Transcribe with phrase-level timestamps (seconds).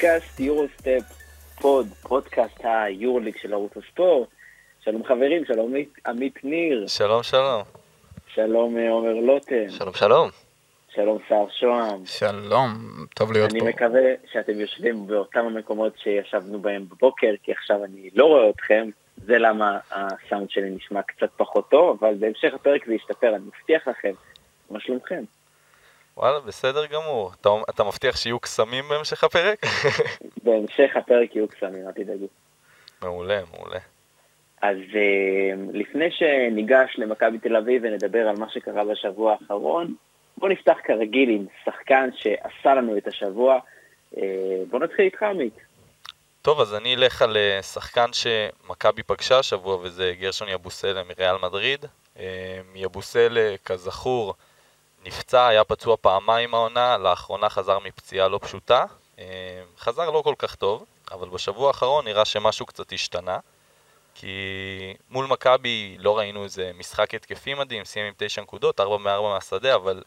[0.00, 1.02] פודקאסט Eurostep
[1.60, 4.28] Pod, פודקאסט היורוליג של ערוץ הספורט.
[4.84, 5.74] שלום חברים, שלום
[6.06, 6.86] עמית ניר.
[6.86, 7.62] שלום שלום.
[8.34, 9.68] שלום אה, עומר לוטם.
[9.68, 10.28] שלום שלום.
[10.94, 12.06] שלום סער שוהם.
[12.06, 12.68] שלום,
[13.14, 13.66] טוב להיות אני פה.
[13.66, 18.90] אני מקווה שאתם יושבים באותם המקומות שישבנו בהם בבוקר, כי עכשיו אני לא רואה אתכם,
[19.16, 23.88] זה למה הסאונד שלי נשמע קצת פחות טוב, אבל בהמשך הפרק זה ישתפר, אני מבטיח
[23.88, 24.12] לכם.
[24.70, 25.24] מה שלומכם?
[26.16, 27.32] וואלה, בסדר גמור.
[27.40, 29.58] אתה, אתה מבטיח שיהיו קסמים בהמשך הפרק?
[30.44, 32.26] בהמשך הפרק יהיו קסמים, אל תדאגו.
[33.02, 33.78] מעולה, מעולה.
[34.62, 39.94] אז uh, לפני שניגש למכבי תל אביב ונדבר על מה שקרה בשבוע האחרון,
[40.36, 43.58] בואו נפתח כרגיל עם שחקן שעשה לנו את השבוע.
[44.14, 44.18] Uh,
[44.70, 45.54] בואו נתחיל איתך עמית.
[46.42, 51.84] טוב, אז אני אלך על אה, שחקן שמכבי פגשה השבוע, וזה גרשון יבוסלה מריאל מדריד.
[52.74, 54.34] יבוסלה, כזכור,
[55.04, 58.84] נפצע, היה פצוע פעמיים העונה, לאחרונה חזר מפציעה לא פשוטה.
[59.78, 63.38] חזר לא כל כך טוב, אבל בשבוע האחרון נראה שמשהו קצת השתנה.
[64.14, 64.36] כי
[65.10, 69.74] מול מכבי לא ראינו איזה משחק התקפי מדהים, סיים עם 9 נקודות, 4 מ-4 מהשדה,
[69.74, 70.02] אבל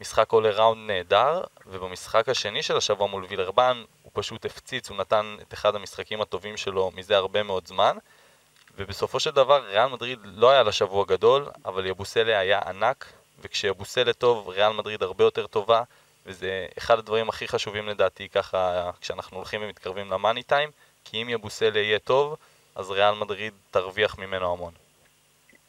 [0.00, 5.36] משחק עולה ראונד נהדר, ובמשחק השני של השבוע מול וילרבן הוא פשוט הפציץ, הוא נתן
[5.42, 7.96] את אחד המשחקים הטובים שלו מזה הרבה מאוד זמן,
[8.76, 14.12] ובסופו של דבר ריאל מדריד לא היה לה שבוע גדול, אבל יבוסלה היה ענק, וכשיבוסלה
[14.12, 15.82] טוב, ריאל מדריד הרבה יותר טובה,
[16.26, 20.70] וזה אחד הדברים הכי חשובים לדעתי ככה כשאנחנו הולכים ומתקרבים למאני טיים,
[21.04, 22.36] כי אם יבוסלה יהיה טוב,
[22.76, 24.72] אז ריאל מדריד תרוויח ממנו המון.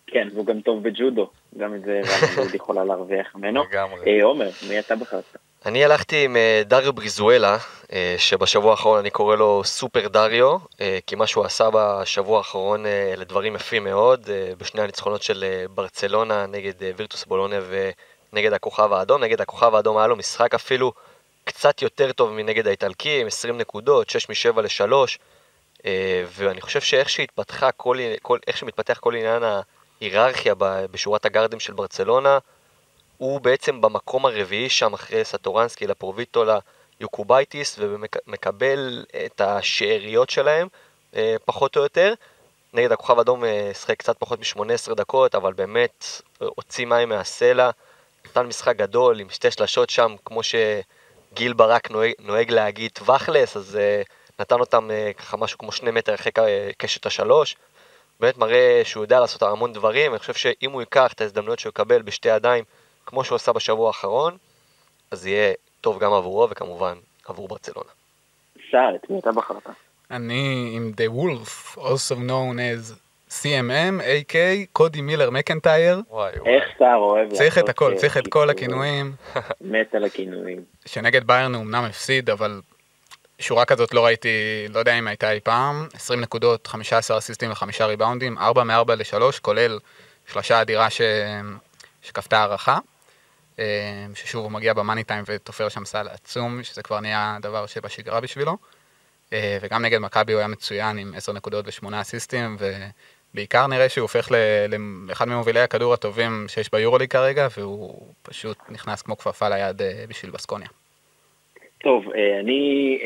[0.08, 3.64] כן, והוא גם טוב בג'ודו, גם את זה ריאל מדריד יכולה להרוויח ממנו.
[3.64, 4.00] לגמרי.
[4.08, 5.38] אה, עומר, מי אתה בחרת?
[5.66, 7.58] אני הלכתי עם אה, דריו בריזואלה,
[7.94, 12.86] אה, שבשבוע האחרון אני קורא לו סופר דריו, אה, כי מה שהוא עשה בשבוע האחרון
[12.86, 17.62] אלה דברים יפים מאוד, בשני הניצחונות של ברצלונה נגד וירטוס בולוניה
[18.34, 19.24] ונגד הכוכב האדום.
[19.24, 20.94] נגד הכוכב האדום היה לו משחק אפילו
[21.44, 24.94] קצת יותר טוב מנגד האיטלקים, 20 נקודות, 6 מ-7 ל-3.
[26.36, 29.44] ואני חושב שאיך שהתפתחה כל, כל, איך שמתפתח כל עניין
[30.02, 30.54] ההיררכיה
[30.92, 32.38] בשורת הגארדים של ברצלונה,
[33.20, 36.44] הוא בעצם במקום הרביעי שם אחרי סטורנסקי, לאפרוביטולה,
[37.00, 40.68] יוקובאיטיס, ומקבל את השאריות שלהם,
[41.46, 42.14] פחות או יותר.
[42.74, 43.44] נגד הכוכב אדום
[43.74, 47.70] שחק קצת פחות מ-18 דקות, אבל באמת הוציא מים מהסלע,
[48.26, 53.80] נתן משחק גדול עם שתי שלשות שם, כמו שגיל ברק נוהג, נוהג להגיד טווחלס, אז
[54.40, 56.32] נתן אותם ככה משהו כמו שני מטר אחרי
[56.78, 57.56] קשת השלוש.
[58.20, 61.70] באמת מראה שהוא יודע לעשות המון דברים, אני חושב שאם הוא ייקח את ההזדמנויות שהוא
[61.70, 62.64] יקבל בשתי ידיים,
[63.10, 64.38] כמו שהוא עשה בשבוע האחרון,
[65.12, 66.94] אז יהיה טוב גם עבורו וכמובן
[67.26, 67.90] עבור ברצלונה.
[68.72, 69.70] סער, את מי אתה בחרת?
[70.12, 72.94] אני עם The Wolf, also known as
[73.30, 74.36] CMM, AK,
[74.74, 76.02] קודי מילר מקנטייר.
[76.10, 76.56] וואי וואי.
[76.56, 79.14] איך סער אוהב צריך את הכל, צריך את כל הכינויים.
[79.62, 80.64] מת על הכינויים.
[80.86, 82.62] שנגד ביירן הוא אמנם הפסיד, אבל
[83.40, 84.30] שורה כזאת לא ראיתי,
[84.70, 85.88] לא יודע אם הייתה אי פעם.
[85.94, 89.80] 20 נקודות, 15 אסיסטים וחמישה ריבאונדים, 4 מ-4 ל-3, כולל
[90.28, 91.02] שלושה אדירה ש...
[92.02, 92.78] שכפתה הערכה.
[94.16, 98.58] ששוב הוא מגיע במאני טיים ותופר שם סל עצום, שזה כבר נהיה דבר שבשגרה בשבילו.
[99.62, 102.58] וגם נגד מכבי הוא היה מצוין עם 10 נקודות ו-8 אסיסטים,
[103.34, 104.32] ובעיקר נראה שהוא הופך
[105.08, 110.68] לאחד ממובילי הכדור הטובים שיש ביורוליג כרגע, והוא פשוט נכנס כמו כפפה ליד בשביל בסקוניה.
[111.84, 112.04] טוב,
[112.40, 113.00] אני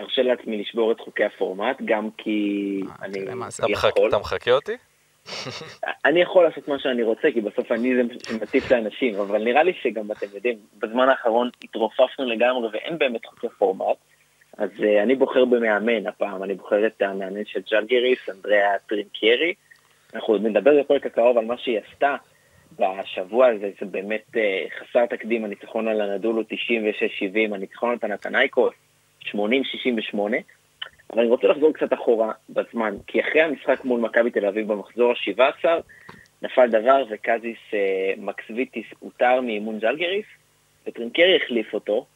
[0.00, 3.18] ארשה לעצמי לשבור את חוקי הפורמט, גם כי אני
[3.68, 4.08] יכול.
[4.08, 4.72] אתה מחכה אותי?
[6.04, 9.72] אני יכול לעשות מה שאני רוצה, כי בסוף אני זה שמטיף לאנשים, אבל נראה לי
[9.82, 13.96] שגם אתם יודעים, בזמן האחרון התרופפנו לגמרי ואין באמת חוקי פורמט,
[14.58, 19.54] אז uh, אני בוחר במאמן הפעם, אני בוחר את המאמן של ג'לגיריס, אנדריאה טרינקיירי.
[20.14, 22.16] אנחנו נדבר בפרק הקרוב על מה שהיא עשתה
[22.78, 24.38] בשבוע הזה, זה באמת uh,
[24.80, 28.72] חסר תקדים, הניצחון על הנדולו 96-70, הניצחון על פנתנייקוס
[29.26, 29.34] 80-68.
[31.12, 35.10] אבל אני רוצה לחזור קצת אחורה בזמן, כי אחרי המשחק מול מכבי תל אביב במחזור
[35.12, 35.64] ה-17,
[36.42, 40.26] נפל דבר וקזיס אה, מקסוויטיס הותר מאימון ג'לגריס,
[40.86, 42.06] וטרינקרי החליף אותו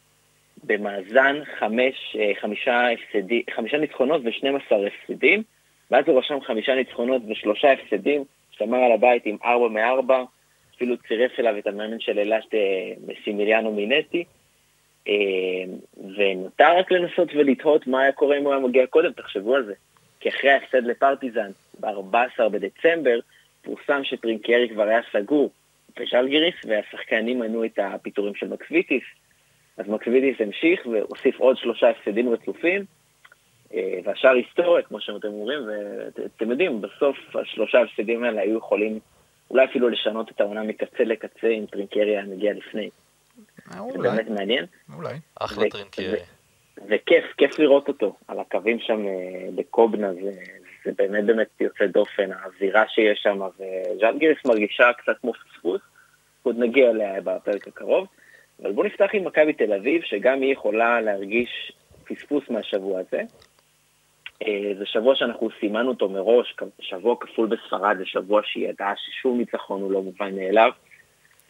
[0.64, 5.42] במאזן חמש, אה, חמישה, הפסדי, חמישה ניצחונות ו-12 הפסדים,
[5.90, 10.24] ואז הוא רשם חמישה ניצחונות ושלושה הפסדים, שמר על הבית עם ארבע מארבע,
[10.76, 14.24] אפילו צירף אליו את המאמן של אילת אה, מסימיליאנו מינטי,
[16.16, 19.74] ונותר רק לנסות ולתהות מה היה קורה אם הוא היה מגיע קודם, תחשבו על זה.
[20.20, 21.50] כי אחרי ההפסד לפרטיזן
[21.80, 23.18] ב-14 בדצמבר,
[23.62, 25.50] פורסם שטרינקיירי כבר היה סגור
[26.00, 29.04] בז'לגיריס, והשחקנים מנעו את הפיטורים של מקסוויטיס.
[29.76, 32.84] אז מקסוויטיס המשיך והוסיף עוד שלושה הפסדים רצופים,
[34.04, 35.58] והשאר היסטוריה, כמו שאתם אומרים,
[36.16, 38.98] ואתם יודעים, בסוף השלושה הפסדים האלה היו יכולים
[39.50, 42.90] אולי אפילו לשנות את העונה מקצה לקצה אם טרינקיירי היה מגיע לפני.
[43.72, 44.66] זה באמת מעניין.
[44.96, 45.14] אולי.
[45.40, 46.18] אחלה טרינקרי.
[46.88, 50.32] וכיף, כיף לראות אותו על הקווים שם אה, בקובנה, זה,
[50.84, 55.80] זה באמת באמת יוצא דופן, האווירה שיש שם, וז'לגיריס מרגישה קצת כמו פספוס,
[56.42, 58.06] עוד נגיע אליה בפרק הקרוב.
[58.62, 61.72] אבל בואו נפתח עם מכבי תל אביב, שגם היא יכולה להרגיש
[62.04, 63.22] פספוס מהשבוע הזה.
[64.42, 69.38] אה, זה שבוע שאנחנו סימנו אותו מראש, שבוע כפול בספרד, זה שבוע שהיא ידעה ששום
[69.38, 70.70] ניצחון הוא לא מובן מאליו.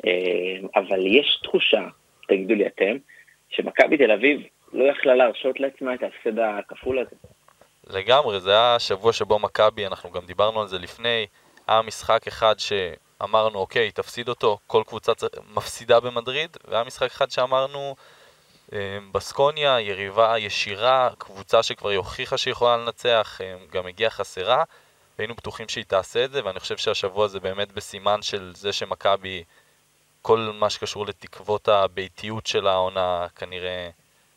[0.06, 1.86] אה, אבל יש תחושה,
[2.28, 2.96] תגידו לי אתם,
[3.48, 4.40] שמכבי תל אביב
[4.72, 7.16] לא יכלה להרשות לעצמה את ההפסד הכפול הזה.
[7.90, 11.26] לגמרי, זה היה שבוע שבו מכבי, אנחנו גם דיברנו על זה לפני,
[11.66, 15.12] היה משחק אחד שאמרנו, אוקיי, תפסיד אותו, כל קבוצה
[15.54, 17.94] מפסידה במדריד, והיה משחק אחד שאמרנו,
[18.72, 24.64] אה, בסקוניה, יריבה ישירה, קבוצה שכבר הוכיחה שהיא יכולה לנצח, אה, גם הגיעה חסרה,
[25.18, 29.44] והיינו בטוחים שהיא תעשה את זה, ואני חושב שהשבוע זה באמת בסימן של זה שמכבי,
[30.26, 33.90] כל מה שקשור לתקוות הביתיות של העונה כנראה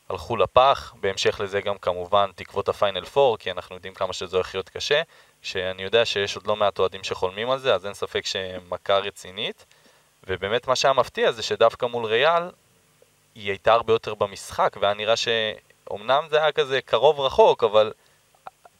[0.09, 4.55] הלכו לפח, בהמשך לזה גם כמובן תקוות הפיינל פור, כי אנחנו יודעים כמה שזה הולך
[4.55, 5.01] להיות קשה,
[5.41, 9.65] שאני יודע שיש עוד לא מעט אוהדים שחולמים על זה, אז אין ספק שמכה רצינית,
[10.27, 12.43] ובאמת מה שהיה מפתיע זה שדווקא מול ריאל,
[13.35, 17.93] היא הייתה הרבה יותר במשחק, והיה נראה שאומנם זה היה כזה קרוב רחוק, אבל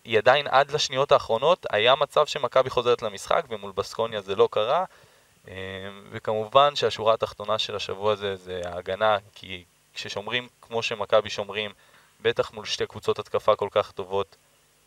[0.04, 4.86] היא עדיין עד לשניות האחרונות, היה מצב שמכבי חוזרת למשחק, ומול בסקוניה זה לא קרה.
[5.48, 5.54] אה,
[6.12, 9.64] וכמובן שהשורה התחתונה של השבוע הזה זה ההגנה, כי
[9.94, 11.72] כששומרים כמו שמכבי שומרים,
[12.22, 14.36] בטח מול שתי קבוצות התקפה כל כך טובות,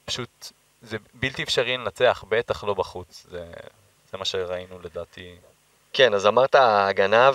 [0.04, 0.52] פשוט
[0.82, 3.26] זה בלתי אפשרי לנצח, בטח לא בחוץ.
[3.30, 3.46] זה,
[4.12, 5.34] זה מה שראינו לדעתי.
[5.92, 7.30] כן, אז אמרת הגנה,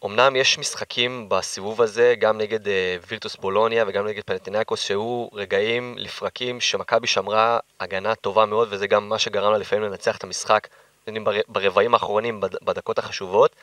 [0.00, 2.70] ואומנם יש משחקים בסיבוב הזה, גם נגד uh,
[3.08, 9.08] וירטוס בולוניה וגם נגד פנטינקוס, שהיו רגעים לפרקים שמכבי שמרה הגנה טובה מאוד, וזה גם
[9.08, 10.68] מה שגרם לה לפעמים לנצח את המשחק
[11.48, 13.56] ברבעים האחרונים, בדקות החשובות.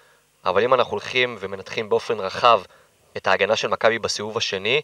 [0.46, 2.62] אבל אם אנחנו הולכים ומנתחים באופן רחב
[3.18, 4.82] את ההגנה של מכבי בסיבוב השני,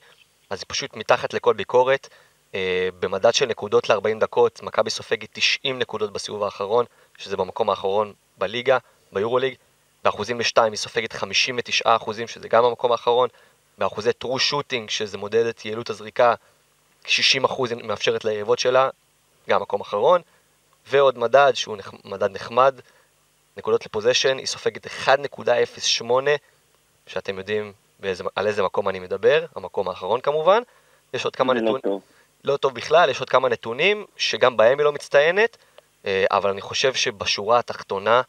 [0.50, 2.10] אז היא פשוט מתחת לכל ביקורת.
[2.56, 6.86] אה, במדד של נקודות ל-40 דקות, מכבי סופגת 90 נקודות בסיבוב האחרון,
[7.18, 8.78] שזה במקום האחרון בליגה,
[9.12, 9.56] ביורוליג.
[10.04, 13.30] באחוזים לשתיים היא סופגת 59 אחוזים, שזה גם המקום האחרון.
[13.78, 16.34] באחוזי טרו שוטינג, שזה מודד את יעילות הזריקה,
[17.06, 18.90] 60 אחוז מאפשרת ליריבות שלה,
[19.50, 20.22] גם מקום אחרון.
[20.90, 21.94] ועוד מדד שהוא נח...
[22.06, 22.80] מדד נחמד,
[23.58, 26.04] נקודות לפוזיישן, היא סופגת 1.08,
[27.08, 30.62] שאתם יודעים באיזה, על איזה מקום אני מדבר, המקום האחרון כמובן.
[31.14, 32.00] יש עוד כמה נתונים, לא,
[32.44, 35.58] לא טוב בכלל, יש עוד כמה נתונים שגם בהם היא לא מצטיינת,
[36.06, 38.22] אה, אבל אני חושב שבשורה התחתונה,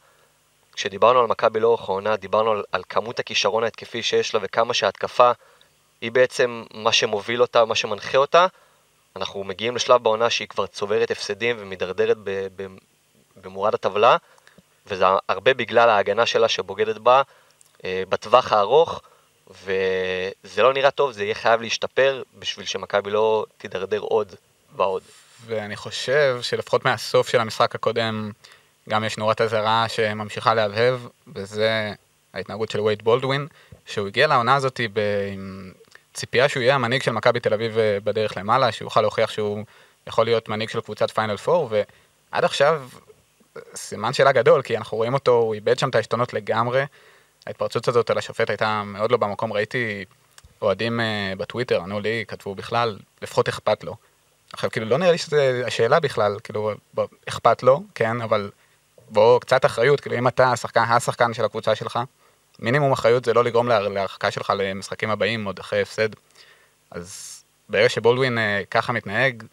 [0.73, 5.31] כשדיברנו על מכבי לאורך העונה, דיברנו על, על כמות הכישרון ההתקפי שיש לה וכמה שההתקפה
[6.01, 8.47] היא בעצם מה שמוביל אותה, מה שמנחה אותה.
[9.19, 12.17] אנחנו מגיעים לשלב בעונה שהיא כבר צוברת הפסדים ומידרדרת
[13.41, 14.17] במורד הטבלה,
[14.87, 17.21] וזה הרבה בגלל ההגנה שלה שבוגדת בה
[17.85, 19.01] אה, בטווח הארוך.
[19.63, 24.35] וזה לא נראה טוב, זה יהיה חייב להשתפר בשביל שמכבי לא תידרדר עוד
[24.75, 25.03] ועוד.
[25.45, 28.31] ואני חושב שלפחות מהסוף של המשחק הקודם,
[28.89, 30.99] גם יש נורת אזהרה שממשיכה להבהב,
[31.35, 31.93] וזה
[32.33, 33.47] ההתנהגות של וייד בולדווין,
[33.85, 34.79] שהוא הגיע לעונה הזאת
[35.33, 35.71] עם
[36.19, 39.63] ציפייה שהוא יהיה המנהיג של מכבי תל אביב אה, בדרך למעלה, שהוא יוכל להוכיח שהוא
[40.07, 42.83] יכול להיות מנהיג של קבוצת פיינל פור, ועד עכשיו
[43.75, 46.83] סימן שאלה גדול, כי אנחנו רואים אותו, הוא איבד שם את העשתונות לגמרי.
[47.47, 50.05] ההתפרצות הזאת על השופט הייתה מאוד לא במקום, ראיתי
[50.61, 53.95] אוהדים uh, בטוויטר, ענו לי, כתבו בכלל, לפחות אכפת לו.
[54.53, 56.71] עכשיו, כאילו, לא נראה לי שזו השאלה בכלל, כאילו,
[57.29, 58.51] אכפת לו, כן, אבל
[59.09, 61.99] בוא, קצת אחריות, כאילו, אם אתה השחקן, השחקן של הקבוצה שלך,
[62.59, 66.09] מינימום אחריות זה לא לגרום להרחקה שלך למשחקים הבאים, עוד אחרי הפסד.
[66.91, 69.43] אז ברגע שבולדווין uh, ככה מתנהג,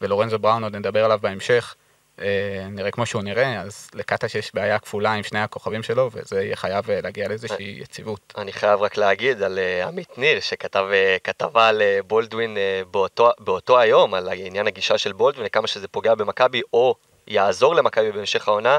[0.00, 1.74] ולורנזו בראון עוד נדבר עליו בהמשך,
[2.20, 6.42] אה, נראה כמו שהוא נראה, אז לקאטה שיש בעיה כפולה עם שני הכוכבים שלו, וזה
[6.42, 8.34] יהיה חייב אה, להגיע לאיזושהי יציבות.
[8.38, 10.86] אני חייב רק להגיד על אה, עמית ניר, שכתב
[11.24, 12.56] כתבה על בולדווין
[12.90, 16.94] באותו, באותו היום, על עניין הגישה של בולדווין, כמה שזה פוגע במכבי, או
[17.26, 18.78] יעזור למכבי בהמשך העונה,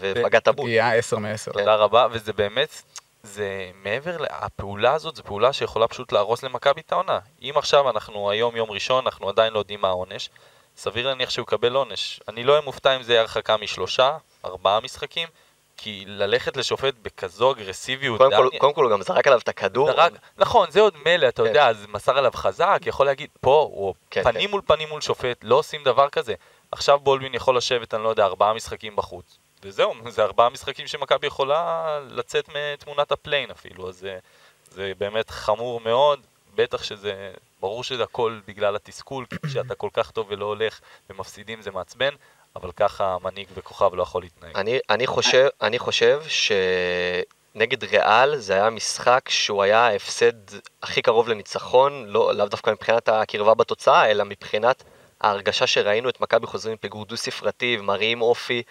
[0.00, 0.66] ופגע את הבול.
[0.66, 1.52] פגיעה 10 מ-10.
[1.52, 2.82] תודה רבה, וזה באמת,
[3.22, 7.18] זה מעבר, הפעולה הזאת זו פעולה שיכולה פשוט להרוס למכבי את העונה.
[7.42, 10.30] אם עכשיו אנחנו היום יום ראשון, אנחנו עדיין לא יודעים מה העונש,
[10.76, 12.20] סביר להניח שהוא יקבל עונש.
[12.28, 15.28] אני לא אהיה מופתע אם זה יהיה הרחקה משלושה, ארבעה משחקים,
[15.76, 18.18] כי ללכת לשופט בכזו אגרסיביות...
[18.18, 19.92] קודם כל, קודם כל הוא גם זרק עליו את הכדור.
[19.92, 21.48] זרק, נכון, זה עוד מילא, אתה כן.
[21.48, 24.50] יודע, אז מסר עליו חזק, יכול להגיד, פה, הוא כן, פנים כן.
[24.50, 26.34] מול פנים מול שופט, לא עושים דבר כזה.
[26.72, 29.38] עכשיו בולדווין יכול לשבת, אני לא יודע, ארבעה משחקים בחוץ.
[29.62, 34.18] וזהו, זה ארבעה משחקים שמכבי יכולה לצאת מתמונת הפליי-אין אפילו, אז זה,
[34.70, 36.20] זה באמת חמור מאוד,
[36.54, 41.62] בטח שזה ברור שזה הכל בגלל התסכול, כי כשאתה כל כך טוב ולא הולך ומפסידים
[41.62, 42.14] זה מעצבן,
[42.56, 44.56] אבל ככה מנהיג וכוכב לא יכול להתנהג.
[44.56, 46.22] אני, אני, חושב, אני חושב
[47.54, 50.32] נגד ריאל זה היה משחק שהוא היה ההפסד
[50.82, 54.82] הכי קרוב לניצחון, לא, לאו דווקא מבחינת הקרבה בתוצאה, אלא מבחינת
[55.20, 58.62] ההרגשה שראינו את מכבי חוזרים פיגור דו ספרתי ומראים אופי,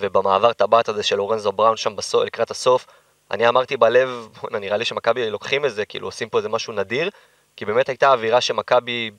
[0.00, 2.86] ובמעבר טבעת הזה של אורנזו בראון שם בסוף, לקראת הסוף,
[3.30, 7.10] אני אמרתי בלב, נראה לי שמכבי לוקחים את זה, כאילו עושים פה איזה משהו נדיר,
[7.56, 9.10] כי באמת הייתה אווירה שמכבי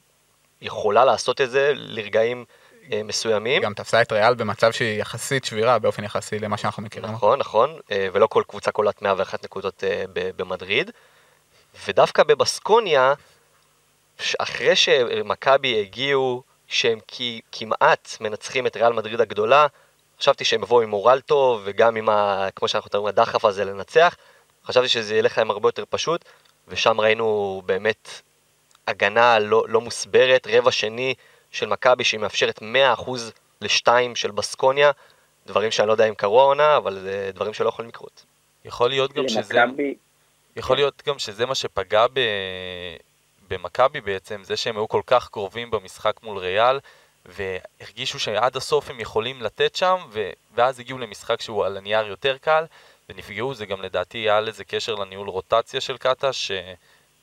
[0.62, 2.46] יכולה לעשות את זה לרגעים
[2.92, 3.62] אה, מסוימים.
[3.62, 7.12] גם תפסה את ריאל במצב שהיא יחסית שבירה באופן יחסי למה שאנחנו מכירים.
[7.12, 10.92] נכון, נכון, אה, ולא כל קבוצה קולט 101 נקודות אה, במדריד.
[11.88, 13.14] ודווקא בבסקוניה,
[14.40, 17.00] אחרי שמכבי הגיעו, שהם
[17.52, 19.68] כמעט מנצחים את ריאל מדריד הגדולה,
[20.20, 24.16] חשבתי שהם יבואו עם מורל טוב, וגם עם, ה, כמו שאנחנו אומרים, הדחף הזה לנצח.
[24.66, 26.26] חשבתי שזה ילך להם הרבה יותר פשוט,
[26.68, 28.22] ושם ראינו באמת
[28.88, 31.14] הגנה לא, לא מוסברת, רבע שני
[31.52, 32.64] של מכבי שהיא מאפשרת 100%
[33.62, 34.92] לשתיים של בסקוניה,
[35.46, 38.26] דברים שאני לא יודע אם קרו העונה, אבל זה דברים שלא יכולים לקרות.
[38.66, 39.54] יכול להיות גם שזה...
[40.56, 42.20] יכול להיות גם שזה מה שפגע ב...
[43.50, 46.80] במכבי בעצם, זה שהם היו כל כך קרובים במשחק מול ריאל,
[47.30, 50.30] והרגישו שעד הסוף הם יכולים לתת שם, ו...
[50.56, 52.66] ואז הגיעו למשחק שהוא על הנייר יותר קל,
[53.10, 56.52] ונפגעו, זה גם לדעתי היה לזה קשר לניהול רוטציה של קאטה, ש...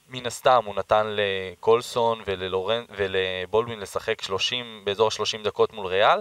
[0.09, 6.19] מן הסתם הוא נתן לקולסון וללורן, ולבולדווין לשחק 30, באזור 30 דקות מול ריאל,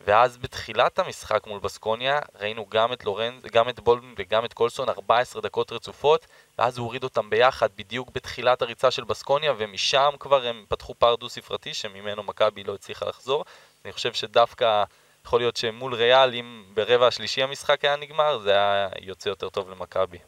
[0.00, 4.88] ואז בתחילת המשחק מול בסקוניה ראינו גם את לורן, גם את בולדווין וגם את קולסון
[4.88, 6.26] 14 דקות רצופות,
[6.58, 11.16] ואז הוא הוריד אותם ביחד בדיוק בתחילת הריצה של בסקוניה, ומשם כבר הם פתחו פער
[11.16, 13.44] דו ספרתי שממנו מכבי לא הצליחה לחזור.
[13.84, 14.84] אני חושב שדווקא
[15.24, 19.70] יכול להיות שמול ריאל, אם ברבע השלישי המשחק היה נגמר, זה היה יוצא יותר טוב
[19.70, 20.18] למכבי.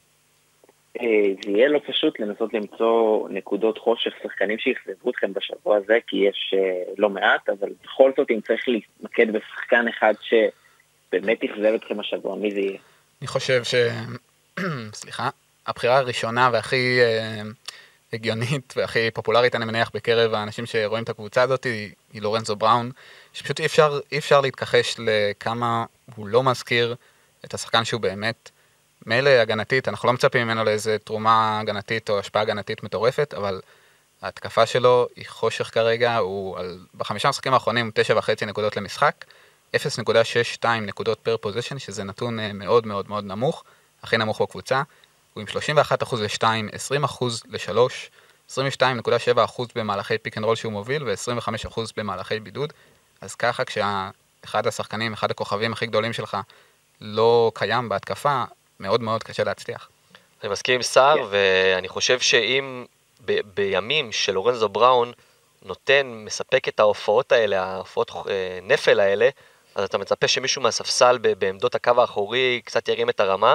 [0.97, 6.17] אה, זה יהיה לא פשוט לנסות למצוא נקודות חושך, שחקנים שיכזבו אתכם בשבוע הזה, כי
[6.17, 12.01] יש uh, לא מעט, אבל בכל זאת אם צריך להתמקד בשחקן אחד שבאמת אכזב אתכם
[12.01, 12.79] השבוע, מי זה יהיה?
[13.21, 13.75] אני חושב ש...
[15.01, 15.29] סליחה.
[15.67, 17.47] הבחירה הראשונה והכי uh,
[18.13, 22.91] הגיונית והכי פופולרית, אני מניח, בקרב האנשים שרואים את הקבוצה הזאת, היא, היא לורנזו בראון,
[23.33, 25.85] שפשוט אי אפשר, אי אפשר להתכחש לכמה
[26.17, 26.95] הוא לא מזכיר
[27.45, 28.51] את השחקן שהוא באמת.
[29.07, 33.61] מילא הגנתית, אנחנו לא מצפים ממנו לאיזה תרומה הגנתית או השפעה הגנתית מטורפת, אבל
[34.23, 39.25] ההתקפה שלו היא חושך כרגע, הוא על, בחמישה משחקים האחרונים תשע וחצי נקודות למשחק,
[39.77, 43.65] 0.62 נקודות פר פוזיישן, שזה נתון אה, מאוד מאוד מאוד נמוך,
[44.03, 44.83] הכי נמוך בקבוצה,
[45.35, 46.45] הוא עם 31% ל-2,
[47.07, 47.79] 20% ל-3,
[48.51, 52.73] 22.7% במהלכי pick and roll שהוא מוביל ו-25% במהלכי בידוד,
[53.21, 56.37] אז ככה כשאחד השחקנים, אחד הכוכבים הכי גדולים שלך
[57.01, 58.45] לא קיים בהתקפה,
[58.81, 59.89] מאוד מאוד קשה להצליח.
[60.43, 61.27] אני מסכים עם סער, yeah.
[61.31, 62.85] ואני חושב שאם
[63.25, 65.13] ב- בימים של לורנזו בראון
[65.63, 69.29] נותן, מספק את ההופעות האלה, ההופעות אה, נפל האלה,
[69.75, 73.55] אז אתה מצפה שמישהו מהספסל בעמדות הקו האחורי קצת ירים את הרמה,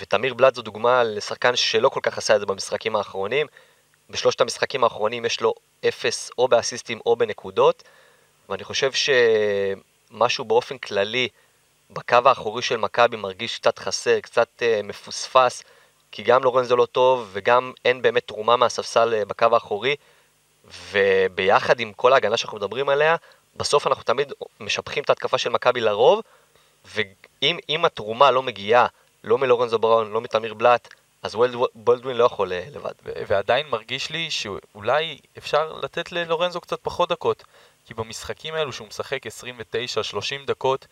[0.00, 3.46] ותמיר בלאט זו דוגמה לשחקן שלא כל כך עשה את זה במשחקים האחרונים.
[4.10, 5.54] בשלושת המשחקים האחרונים יש לו
[5.88, 7.82] אפס או באסיסטים או בנקודות,
[8.48, 11.28] ואני חושב שמשהו באופן כללי
[11.94, 15.62] בקו האחורי של מכבי מרגיש קצת חסר, קצת uh, מפוספס,
[16.12, 19.96] כי גם לורנזו לא טוב וגם אין באמת תרומה מהספסל uh, בקו האחורי,
[20.92, 23.16] וביחד עם כל ההגנה שאנחנו מדברים עליה,
[23.56, 26.20] בסוף אנחנו תמיד משבחים את ההתקפה של מכבי לרוב,
[26.94, 28.86] ואם התרומה לא מגיעה,
[29.24, 31.36] לא מלורנזו בראון, לא מתמיר בלאט, אז
[31.74, 32.92] בולדווין לא יכול אה, לבד.
[33.04, 37.44] ועדיין מרגיש לי שאולי אפשר לתת ללורנזו קצת פחות דקות,
[37.86, 39.30] כי במשחקים האלו שהוא משחק 29-30
[40.46, 40.86] דקות,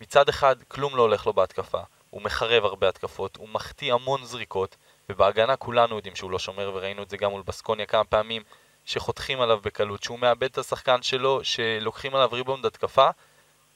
[0.00, 4.76] מצד אחד כלום לא הולך לו בהתקפה, הוא מחרב הרבה התקפות, הוא מחטיא המון זריקות,
[5.08, 8.42] ובהגנה כולנו יודעים שהוא לא שומר, וראינו את זה גם מול בסקוניה כמה פעמים,
[8.84, 13.08] שחותכים עליו בקלות, שהוא מאבד את השחקן שלו, שלוקחים עליו ריבונד התקפה.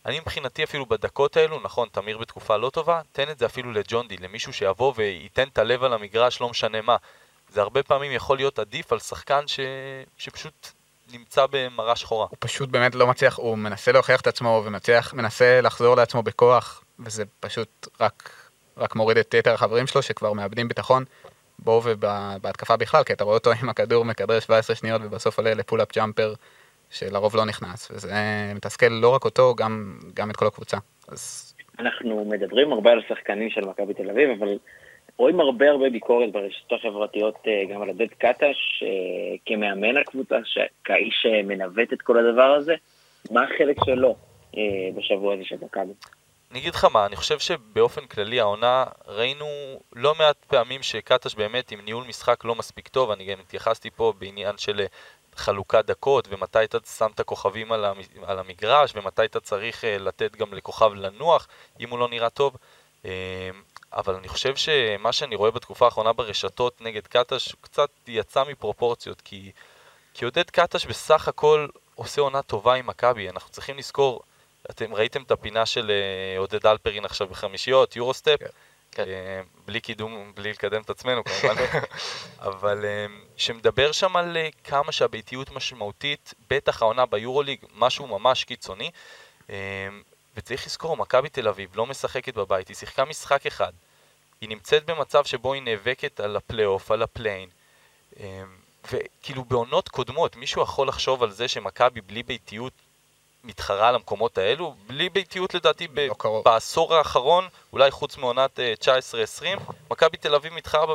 [0.06, 4.16] אני מבחינתי אפילו בדקות האלו, נכון, תמיר בתקופה לא טובה, תן את זה אפילו לג'ונדי,
[4.16, 6.96] למישהו שיבוא וייתן את הלב על המגרש, לא משנה מה.
[7.48, 9.60] זה הרבה פעמים יכול להיות עדיף על שחקן ש...
[10.18, 10.68] שפשוט
[11.12, 12.26] נמצא במרה שחורה.
[12.30, 16.84] הוא פשוט באמת לא מצליח, הוא מנסה להוכיח את עצמו ומצליח, מנסה לחזור לעצמו בכוח,
[16.98, 18.30] וזה פשוט רק,
[18.76, 21.04] רק מוריד את יתר החברים שלו שכבר מאבדים ביטחון
[21.58, 25.59] בו ובהתקפה בכלל, כי אתה רואה אותו עם הכדור מכדרר 17 שניות ובסוף עולה ל
[25.59, 26.34] pull-up jumper
[26.90, 28.12] שלרוב לא נכנס, וזה
[28.54, 30.76] מתסכל לא רק אותו, גם, גם את כל הקבוצה.
[31.08, 31.54] אז...
[31.78, 34.58] אנחנו מדברים הרבה על שחקנים של מכבי תל אביב, אבל
[35.20, 40.36] רואים הרבה הרבה ביקורת ברשתות החברתיות אה, גם על עודד קטש, אה, כמאמן הקבוצה,
[40.84, 42.74] כאיש שמנווט את כל הדבר הזה.
[43.30, 44.16] מה החלק שלו
[44.56, 44.62] אה,
[44.96, 45.92] בשבוע הזה של מכבי?
[46.50, 49.46] אני אגיד לך מה, אני חושב שבאופן כללי העונה ראינו
[49.96, 54.12] לא מעט פעמים שקטש באמת עם ניהול משחק לא מספיק טוב, אני גם התייחסתי פה
[54.18, 54.80] בעניין של
[55.34, 57.72] חלוקת דקות ומתי אתה שם את הכוכבים
[58.26, 61.48] על המגרש ומתי אתה צריך לתת גם לכוכב לנוח
[61.80, 62.56] אם הוא לא נראה טוב.
[63.92, 69.50] אבל אני חושב שמה שאני רואה בתקופה האחרונה ברשתות נגד קטש קצת יצא מפרופורציות, כי,
[70.14, 74.22] כי עודד קטש בסך הכל עושה עונה טובה עם מכבי, אנחנו צריכים לזכור,
[74.70, 78.46] אתם ראיתם את הפינה של אה, עודד אלפרין עכשיו בחמישיות, יורוסטפ, כן.
[78.92, 79.02] כן.
[79.08, 81.62] אה, בלי קידום, בלי לקדם את עצמנו כמובן,
[82.48, 83.06] אבל אה,
[83.36, 88.90] שמדבר שם על כמה שהביתיות משמעותית, בטח העונה ביורוליג, משהו ממש קיצוני.
[90.40, 93.72] וצריך לזכור, מכבי תל אביב לא משחקת בבית, היא שיחקה משחק אחד.
[94.40, 97.48] היא נמצאת במצב שבו היא נאבקת על הפלייאוף, על הפליי-אין.
[98.92, 102.72] וכאילו בעונות קודמות, מישהו יכול לחשוב על זה שמכבי בלי ביתיות
[103.44, 104.74] מתחרה על המקומות האלו?
[104.86, 110.34] בלי ביתיות לדעתי לא ב- בעשור האחרון, אולי חוץ מעונת אה, אה, 19-20, מכבי תל
[110.34, 110.94] אביב מתחרה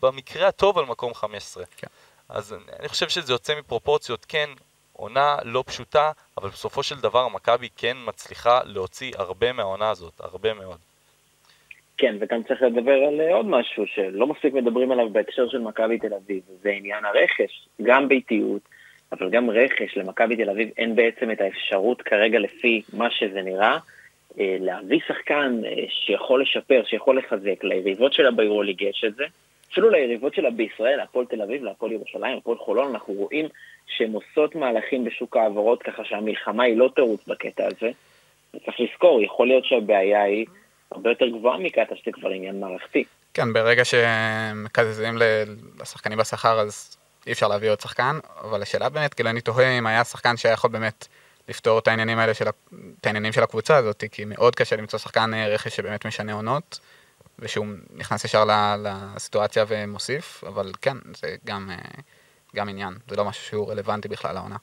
[0.00, 1.64] במקרה הטוב על מקום 15.
[1.76, 1.86] כן.
[2.28, 4.50] אז אני חושב שזה יוצא מפרופורציות, כן,
[5.00, 10.54] עונה לא פשוטה, אבל בסופו של דבר מכבי כן מצליחה להוציא הרבה מהעונה הזאת, הרבה
[10.54, 10.78] מאוד.
[11.98, 15.98] כן, וכאן צריך לדבר על אה, עוד משהו שלא מספיק מדברים עליו בהקשר של מכבי
[15.98, 18.62] תל אביב, זה עניין הרכש, גם ביתיות,
[19.12, 23.78] אבל גם רכש למכבי תל אביב אין בעצם את האפשרות כרגע לפי מה שזה נראה,
[24.40, 29.24] אה, להביא שחקן אה, שיכול לשפר, שיכול לחזק, ליריבות שלה ביורוליג יש את זה,
[29.72, 33.48] אפילו ליריבות שלה בישראל, הפועל תל אביב, להפועל ירושלים, הפועל חולון, אנחנו רואים
[33.86, 37.90] שהן עושות מהלכים בשוק ההעברות, ככה שהמלחמה היא לא תירוץ בקטע הזה.
[38.52, 40.46] צריך לזכור, יכול להיות שהבעיה היא
[40.90, 43.04] הרבה יותר גבוהה מקטע שזה כבר עניין מערכתי.
[43.34, 45.18] כן, ברגע שמקזזים
[45.80, 46.96] לשחקנים בשכר, אז
[47.26, 50.52] אי אפשר להביא עוד שחקן, אבל השאלה באמת, כאילו אני תוהה אם היה שחקן שהיה
[50.52, 51.08] יכול באמת
[51.48, 52.48] לפתור את העניינים האלה של,
[53.00, 56.80] את העניינים של הקבוצה הזאת, כי מאוד קשה למצוא שחקן אה, רכש שבאמת משנה עונות,
[57.40, 58.44] ושהוא נכנס ישר
[58.82, 61.76] לסיטואציה ומוסיף, אבל כן, זה גם, אה,
[62.56, 64.56] גם עניין, זה לא משהו שהוא רלוונטי בכלל לעונה.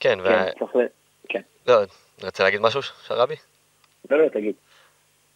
[0.00, 0.24] כן, ו...
[0.24, 0.86] כן,
[1.28, 1.42] כן.
[1.66, 1.74] לא,
[2.22, 3.34] רצה להגיד משהו, שרבי?
[4.10, 4.54] לא, לא, תגיד.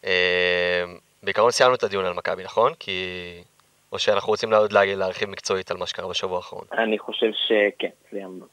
[0.05, 0.83] אה,
[1.23, 2.73] בעיקרון סיימנו את הדיון על מכבי, נכון?
[2.79, 3.43] כי...
[3.91, 6.65] או שאנחנו רוצים עוד להרחיב מקצועית על מה שקרה בשבוע האחרון?
[6.77, 8.45] אני חושב שכן, סיימנו.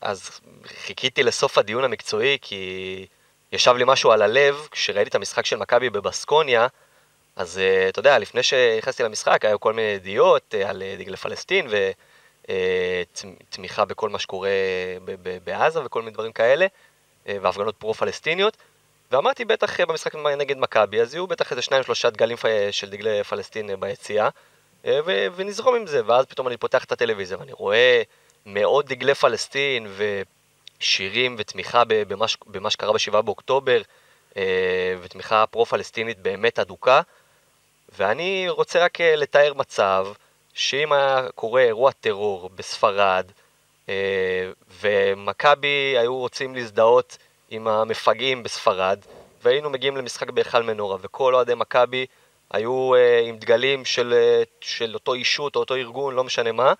[0.00, 3.06] אז חיכיתי לסוף הדיון המקצועי, כי
[3.52, 6.66] ישב לי משהו על הלב, כשראיתי את המשחק של מכבי בבסקוניה,
[7.36, 11.16] אז uh, אתה יודע, לפני שנכנסתי למשחק, היו כל מיני ידיעות uh, על uh, דגלי
[11.16, 11.68] פלסטין
[12.48, 14.50] ותמיכה בכל מה שקורה
[15.44, 16.66] בעזה וכל מיני דברים כאלה,
[17.26, 18.56] והפגנות פרו-פלסטיניות.
[19.12, 22.36] ואמרתי, בטח במשחק נגד מכבי, אז יהיו בטח איזה שניים שלושה דגלים
[22.70, 24.28] של דגלי פלסטין ביציאה,
[24.84, 28.02] ו- ונזרום עם זה, ואז פתאום אני פותח את הטלוויזיה ואני רואה
[28.46, 29.86] מאות דגלי פלסטין
[30.80, 33.82] ושירים ותמיכה במה, במה שקרה בשבעה באוקטובר,
[35.02, 37.00] ותמיכה פרו-פלסטינית באמת אדוקה,
[37.88, 40.06] ואני רוצה רק לתאר מצב
[40.54, 43.30] שאם היה קורה אירוע טרור בספרד,
[44.80, 47.18] ומכבי היו רוצים להזדהות
[47.50, 48.98] עם המפגעים בספרד,
[49.42, 52.06] והיינו מגיעים למשחק בהיכל מנורה, וכל אוהדי מכבי
[52.50, 54.14] היו uh, עם דגלים של,
[54.60, 56.72] של אותו אישות או אותו ארגון, לא משנה מה,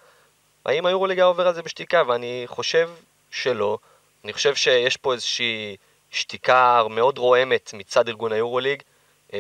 [0.67, 2.03] האם היורוליג היה עובר על זה בשתיקה?
[2.07, 2.91] ואני חושב
[3.31, 3.79] שלא.
[4.25, 5.77] אני חושב שיש פה איזושהי
[6.11, 8.83] שתיקה מאוד רועמת מצד ארגון היורוליג.
[9.31, 9.33] Uh,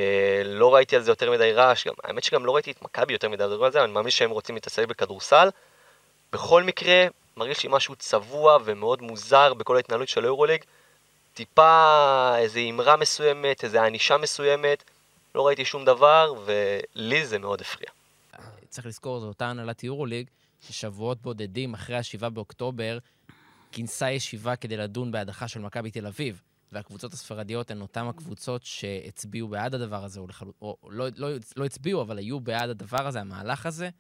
[0.45, 3.29] לא ראיתי על זה יותר מדי רעש, גם, האמת שגם לא ראיתי את מכבי יותר
[3.29, 5.49] מדי על זה, אני מאמין שהם רוצים להתעסק בכדורסל.
[6.33, 10.65] בכל מקרה, מרגיש לי משהו צבוע ומאוד מוזר בכל ההתנהלות של היורוליג.
[11.35, 14.85] טיפה איזו אמרה מסוימת, איזו ענישה מסוימת,
[15.35, 17.89] לא ראיתי שום דבר, ולי זה מאוד הפריע.
[18.69, 20.27] צריך לזכור, זו אותה הנהלת יורוליג,
[20.69, 22.99] ששבועות בודדים אחרי ה-7 באוקטובר,
[23.73, 26.43] כינסה ישיבה כדי לדון בהדחה של מכבי תל אביב.
[26.77, 30.47] והקבוצות הספרדיות הן אותן הקבוצות שהצביעו בעד הדבר הזה, או, לחל...
[30.63, 33.91] או לא, לא, לא הצביעו, אבל היו בעד הדבר הזה, המהלך הזה.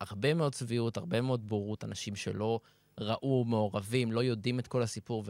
[0.00, 2.60] הרבה מאוד צביעות, הרבה מאוד בורות, אנשים שלא
[3.00, 5.24] ראו, מעורבים, לא יודעים את כל הסיפור,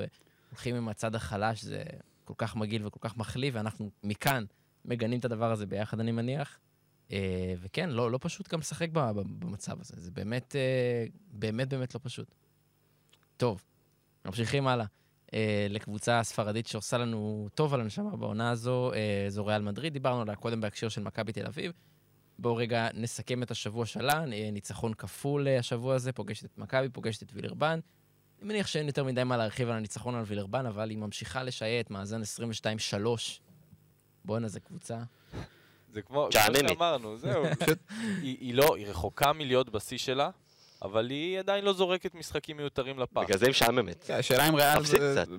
[0.51, 1.83] הולכים עם הצד החלש, זה
[2.25, 4.45] כל כך מגעיל וכל כך מחליא, ואנחנו מכאן
[4.85, 6.59] מגנים את הדבר הזה ביחד, אני מניח.
[7.13, 12.01] אה, וכן, לא, לא פשוט גם לשחק במצב הזה, זה באמת, אה, באמת באמת לא
[12.03, 12.35] פשוט.
[13.37, 13.65] טוב,
[14.25, 14.87] ממשיכים הלאה.
[15.35, 18.93] אה, לקבוצה הספרדית שעושה לנו טוב על הנשמה בעונה הזו,
[19.29, 21.73] זו ריאל מדריד, דיברנו עליה קודם בהקשר של מכבי תל אביב.
[22.39, 27.31] בואו רגע נסכם את השבוע שלה, ניצחון כפול השבוע הזה, פוגשת את מכבי, פוגשת את
[27.35, 27.81] וילרבן.
[28.39, 31.91] אני מניח שאין יותר מדי מה להרחיב על הניצחון על וילרבן, אבל היא ממשיכה לשייט
[31.91, 32.25] מאזן 22-3.
[34.25, 34.99] בואנה, זו קבוצה.
[35.93, 37.45] זה כמו, כמו שאמרנו, זהו.
[38.23, 40.31] היא, היא לא, היא רחוקה מלהיות בשיא שלה,
[40.83, 43.21] אבל היא עדיין לא זורקת משחקים מיותרים לפח.
[43.21, 44.11] בגלל זה היא משעממת.
[44.11, 44.79] השאלה אם ריאל,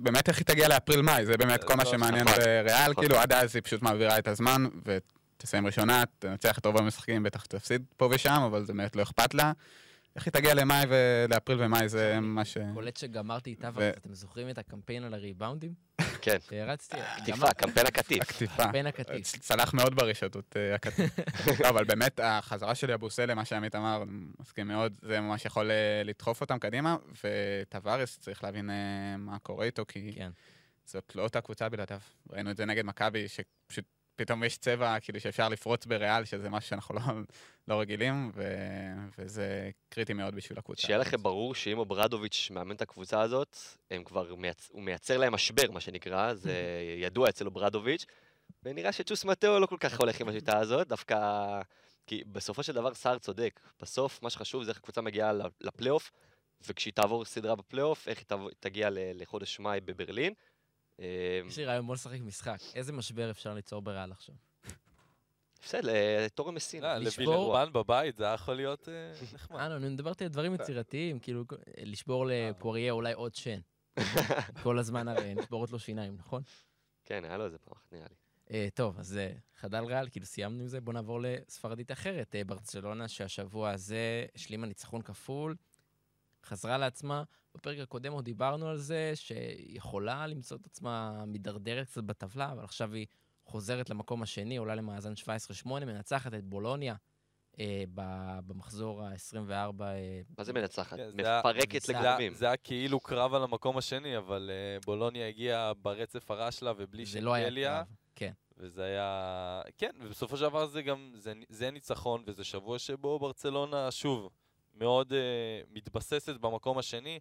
[0.01, 2.43] באמת איך היא תגיע לאפריל-מאי, זה באמת כל מה לא, שמעניין נכון.
[2.63, 7.23] בריאל, כאילו עד אז היא פשוט מעבירה את הזמן, ותסיים ראשונה, תנצח את רוב המשחקים,
[7.23, 9.51] בטח תפסיד פה ושם, אבל זה באמת לא אכפת לה.
[10.15, 12.57] איך היא תגיע למאי ולאפריל ומאי זה מה ש...
[12.73, 15.73] קולט שגמרתי איתה, ואתם זוכרים את הקמפיין על הריבאונדים?
[16.21, 16.37] כן.
[16.51, 16.97] רצתי...
[17.17, 18.21] קטיפה, קמפיין הקטיף.
[18.21, 18.67] הקטיפה.
[18.67, 19.27] בין הקטיף.
[19.39, 21.11] צלח מאוד ברשתות אה, הקטיף.
[21.69, 24.03] אבל באמת, החזרה של יבוסלה, מה שעמית אמר,
[24.39, 29.65] מסכים מאוד, זה ממש יכול אה, לדחוף אותם קדימה, וטווארס, צריך להבין אה, מה קורה
[29.65, 30.29] איתו, כי כן.
[30.85, 31.99] זאת לא אותה קבוצה בלעדיו.
[32.29, 33.85] ראינו את זה נגד מכבי, שפשוט
[34.19, 37.01] פתאום יש צבע, כאילו שאפשר לפרוץ בריאל, שזה משהו שאנחנו לא,
[37.67, 38.43] לא רגילים, ו,
[39.17, 40.81] וזה קריטי מאוד בשביל הקבוצה.
[40.81, 43.57] שיהיה לכם ברור שאם אוברדוביץ' מאמן את הקבוצה הזאת,
[43.91, 44.69] הם כבר, מייצ...
[44.71, 46.53] הוא מייצר להם משבר, מה שנקרא, זה
[47.05, 48.05] ידוע אצל אוברדוביץ',
[48.63, 51.17] ונראה שצ'וס מטאו לא כל כך הולך עם השיטה הזאת, דווקא...
[52.07, 56.11] כי בסופו של דבר סער צודק, בסוף מה שחשוב זה איך הקבוצה מגיעה לפלייאוף,
[56.67, 60.33] וכשהיא תעבור סדרה בפלייאוף, איך היא תגיע לחודש מאי בברלין.
[60.99, 61.05] אה,
[61.47, 62.57] יש לי רעיון, בוא נשחק משחק.
[62.75, 64.35] איזה משבר אפשר ליצור בריאל עכשיו?
[65.63, 66.83] בסדר, אה, תורם מסין.
[66.83, 68.93] לא, לשבור- לווילרבן בבית זה היה יכול להיות אה,
[69.33, 69.59] נחמד.
[69.59, 71.43] אה, אני מדברתי על דברים יצירתיים, כאילו,
[71.83, 73.59] לשבור לפוריה אולי עוד שן.
[74.63, 76.41] כל הזמן הרי נשבורות לו שיניים, נכון?
[77.05, 78.15] כן, היה לו איזה פעם אחת, נראה לי.
[78.51, 82.35] אה, טוב, אז אה, חדל ריאל, כאילו סיימנו עם זה, בואו נעבור לספרדית אחרת.
[82.35, 85.55] אה, ברצלונה, שהשבוע הזה השלימה ניצחון כפול,
[86.45, 87.23] חזרה לעצמה.
[87.55, 92.93] בפרק הקודם עוד דיברנו על זה, שיכולה למצוא את עצמה מידרדרת קצת בטבלה, אבל עכשיו
[92.93, 93.05] היא
[93.45, 95.13] חוזרת למקום השני, עולה למאזן
[95.65, 96.95] 17-8, מנצחת את בולוניה
[97.59, 99.81] אה, ב- במחזור ה-24.
[99.81, 100.97] אה, מה זה מנצחת?
[100.97, 102.33] כן, מפרקת לגורמים.
[102.33, 107.05] זה היה כאילו קרב על המקום השני, אבל אה, בולוניה הגיעה ברצף הרע שלה ובלי
[107.05, 107.35] זה לא.
[108.15, 108.31] כן.
[108.57, 109.61] וזה היה...
[109.77, 114.29] כן, ובסופו של דבר זה גם, זה, זה ניצחון, וזה שבוע שבו ברצלונה, שוב,
[114.79, 115.19] מאוד אה,
[115.71, 117.19] מתבססת במקום השני.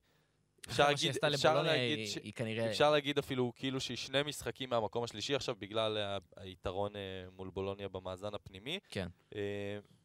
[0.69, 2.17] אפשר להגיד, אפשר לבולוניה להגיד, היא- ש...
[2.17, 2.71] היא כנראה...
[2.71, 7.01] אפשר להגיד אפילו כאילו שהיא שני משחקים מהמקום השלישי עכשיו, בגלל ה- היתרון אה,
[7.37, 8.79] מול בולוניה במאזן הפנימי.
[8.91, 9.09] כן.
[9.35, 9.41] אה,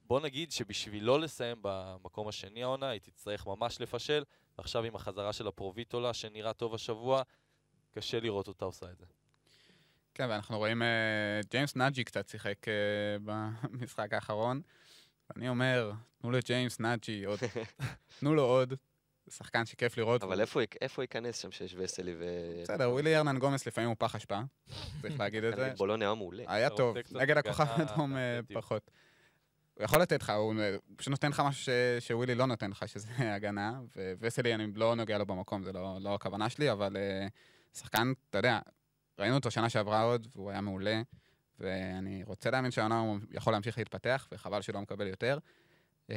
[0.05, 4.23] בוא נגיד שבשביל לא לסיים במקום השני העונה, היא תצטרך ממש לפשל.
[4.57, 7.21] עכשיו עם החזרה של לפרוביטולה, שנראה טוב השבוע,
[7.91, 9.05] קשה לראות אותה עושה את זה.
[10.13, 10.87] כן, ואנחנו רואים, אה,
[11.51, 12.73] ג'יימס נאג'י קצת שיחק אה,
[13.71, 14.61] במשחק האחרון.
[15.35, 17.39] אני אומר, תנו לג'יימס נאג'י עוד,
[18.19, 18.73] תנו לו עוד.
[19.25, 20.23] זה שחקן שכיף לראות.
[20.23, 22.25] אבל איפה הוא- איפה ייכנס שם שיש וסלי ו...
[22.63, 24.39] בסדר, ווילי ארנן גומס לפעמים הוא פח אשפה,
[25.01, 25.65] צריך להגיד את זה.
[25.67, 26.43] נגד בולוניה היה מעולה.
[26.47, 28.39] היה טוב, נגד הכוכב האדום אה.
[28.53, 28.91] פחות.
[29.73, 30.61] הוא יכול לתת לך, הוא הוא
[30.95, 33.79] פשוט נותן לך משהו שווילי לא נותן לך, שזה הגנה,
[34.19, 37.27] וווסלי אני לא נוגע לו במקום, זה לא לא הכוונה שלי, אבל אה,
[37.73, 38.59] שחקן, אתה יודע,
[39.19, 41.01] ראינו אותו שנה שעברה עוד, והוא היה מעולה,
[41.59, 45.37] ואני רוצה להאמין שהעונה הוא יכול להמשיך להתפתח, וחבל שהוא לא מקבל יותר.
[46.11, 46.15] אה,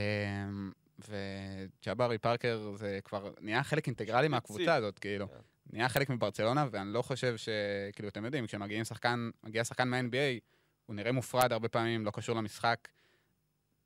[1.09, 5.29] וג'אברי פארקר זה כבר נהיה חלק אינטגרלי מהקבוצה הזאת, כאילו.
[5.29, 5.35] כן.
[5.72, 7.49] נהיה חלק מברצלונה, ואני לא חושב ש...
[7.92, 9.31] כאילו, אתם יודעים, כשמגיעים שחקן,
[9.62, 10.40] שחקן מה-NBA,
[10.87, 12.88] הוא נראה מופרד הרבה פעמים, לא קשור למשחק.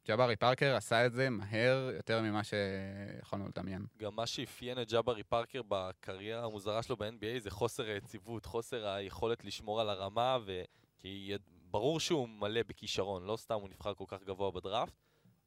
[0.08, 3.86] ג'אברי פארקר עשה את זה מהר יותר ממה שיכולנו לדמיין.
[3.98, 9.44] גם מה שאפיין את ג'אברי פארקר בקריירה המוזרה שלו ב-NBA זה חוסר היציבות, חוסר היכולת
[9.44, 14.22] לשמור על הרמה, וכי יד- ברור שהוא מלא בכישרון, לא סתם הוא נבחר כל כך
[14.22, 14.92] גבוה בדראפט,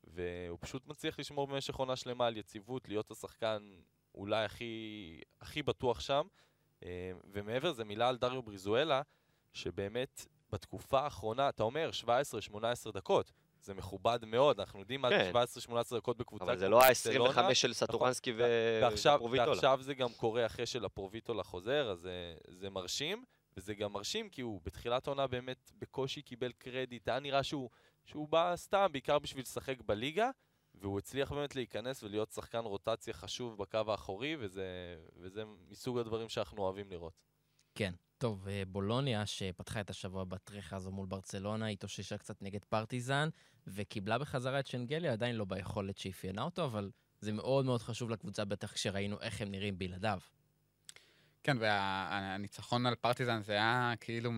[0.03, 3.69] והוא פשוט מצליח לשמור במשך עונה שלמה על יציבות, להיות השחקן
[4.15, 6.27] אולי הכי, הכי בטוח שם.
[6.83, 9.01] אה, ומעבר לזה, מילה על דריו בריזואלה,
[9.53, 15.31] שבאמת בתקופה האחרונה, אתה אומר 17-18 דקות, זה מכובד מאוד, אנחנו יודעים מה כן.
[15.45, 17.41] זה 17-18 דקות בקבוצה אבל זה לא ברצלונה.
[17.41, 19.49] ה-25 של סטורנסקי ו- ועכשיו, ופרוביטולה.
[19.51, 23.25] ועכשיו זה גם קורה אחרי שלפרוביטולה חוזר, אז זה, זה מרשים,
[23.57, 27.69] וזה גם מרשים כי הוא בתחילת העונה באמת בקושי קיבל קרדיט, היה נראה שהוא,
[28.05, 30.29] שהוא בא סתם, בעיקר בשביל לשחק בליגה,
[30.75, 36.61] והוא הצליח באמת להיכנס ולהיות שחקן רוטציה חשוב בקו האחורי, וזה, וזה מסוג הדברים שאנחנו
[36.61, 37.13] אוהבים לראות.
[37.75, 37.93] כן.
[38.17, 43.29] טוב, אה, בולוניה, שפתחה את השבוע בטרחה הזו מול ברצלונה, התאוששה קצת נגד פרטיזן,
[43.67, 48.45] וקיבלה בחזרה את שנגליה, עדיין לא ביכולת שאפיינה אותו, אבל זה מאוד מאוד חשוב לקבוצה,
[48.45, 50.19] בטח כשראינו איך הם נראים בלעדיו.
[51.43, 54.31] כן, והניצחון על פרטיזן זה היה כאילו...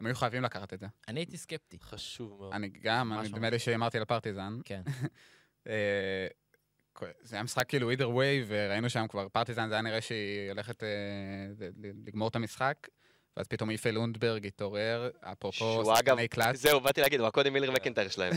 [0.00, 0.86] הם היו חייבים לקחת את זה.
[1.08, 1.78] אני הייתי סקפטי.
[1.80, 2.52] חשוב מאוד.
[2.52, 3.50] אני גם, נדמה.
[3.50, 4.58] לי שהימרתי על פרטיזן.
[4.64, 4.82] כן.
[5.68, 6.26] אה,
[7.20, 10.82] זה היה משחק כאילו either way, וראינו שם כבר פרטיזן, זה היה נראה שהיא הולכת
[10.82, 10.88] אה,
[12.06, 12.88] לגמור את המשחק,
[13.36, 16.62] ואז פתאום איפה לונדברג התעורר, אפרופו שחקני קלאס.
[16.62, 18.32] זהו, באתי להגיד, הוא הקודי מילר מקנטייר שלהם.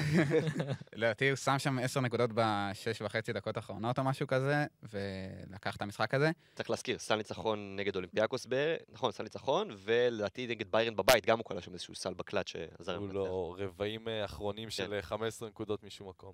[0.93, 5.81] לדעתי הוא שם שם עשר נקודות בשש וחצי דקות האחרונות או משהו כזה, ולקח את
[5.81, 6.31] המשחק הזה.
[6.55, 11.37] צריך להזכיר, סל ניצחון נגד אולימפיאקוס, ב- נכון, סל ניצחון, ולדעתי נגד ביירן בבית, גם
[11.37, 15.49] הוא קלע שם איזשהו סל בקלט שעזר הוא לא רבעים אה, אחרונים של אה, 15
[15.49, 16.31] נקודות משום מקום.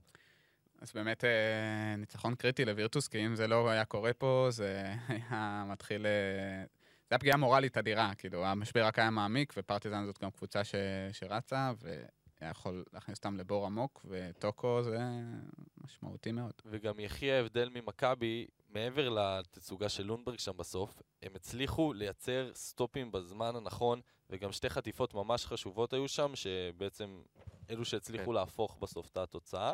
[0.81, 1.29] אז באמת אה,
[1.97, 6.05] ניצחון קריטי לווירטוס, כי אם זה לא היה קורה פה, זה היה מתחיל...
[7.09, 10.75] זה היה פגיעה מורלית אדירה, כאילו, המשבר רק היה מעמיק, ופרטיזן זאת גם קבוצה ש,
[11.11, 11.71] שרצה,
[12.41, 14.99] היה יכול להכניס אותם לבור עמוק, וטוקו זה
[15.77, 16.53] משמעותי מאוד.
[16.65, 23.55] וגם יחי ההבדל ממכבי, מעבר לתצוגה של לונברג שם בסוף, הם הצליחו לייצר סטופים בזמן
[23.55, 27.21] הנכון, וגם שתי חטיפות ממש חשובות היו שם, שבעצם
[27.69, 28.31] אלו שהצליחו כן.
[28.31, 29.73] להפוך בסוף את התוצאה.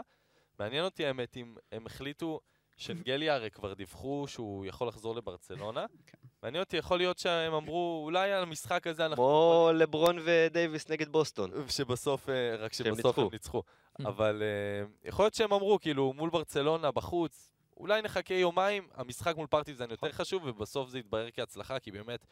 [0.60, 2.40] מעניין אותי האמת אם הם החליטו,
[2.78, 5.86] שנגליה הרי כבר דיווחו שהוא יכול לחזור לברצלונה.
[6.06, 6.25] כן.
[6.46, 9.24] מעניין אותי, יכול להיות שהם אמרו, אולי על המשחק הזה אנחנו...
[9.24, 11.52] כמו לברון ודייוויס נגד בוסטון.
[11.70, 13.30] שבסוף, אה, רק שבסוף הם ניצחו.
[13.32, 13.64] ניצחו.
[14.00, 19.48] אבל אה, יכול להיות שהם אמרו, כאילו, מול ברצלונה, בחוץ, אולי נחכה יומיים, המשחק מול
[19.48, 22.26] פרטיזן יותר חשוב, ובסוף זה יתברר כהצלחה, כי באמת,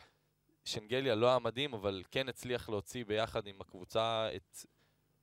[0.65, 4.65] שנגליה לא היה מדהים, אבל כן הצליח להוציא ביחד עם הקבוצה את...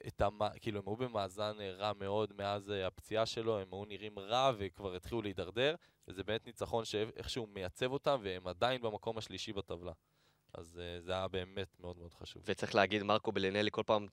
[0.07, 0.39] את המ...
[0.61, 4.53] כאילו, הם היו במאזן אה, רע מאוד מאז אה, הפציעה שלו, הם היו נראים רע
[4.59, 5.75] וכבר התחילו להידרדר,
[6.09, 9.93] וזה באמת ניצחון שאיכשהו מייצב אותם, והם עדיין במקום השלישי בטבלה.
[10.55, 12.43] אז uh, זה היה באמת מאוד מאוד חשוב.
[12.47, 14.07] וצריך להגיד, מרקו בלינלי כל פעם,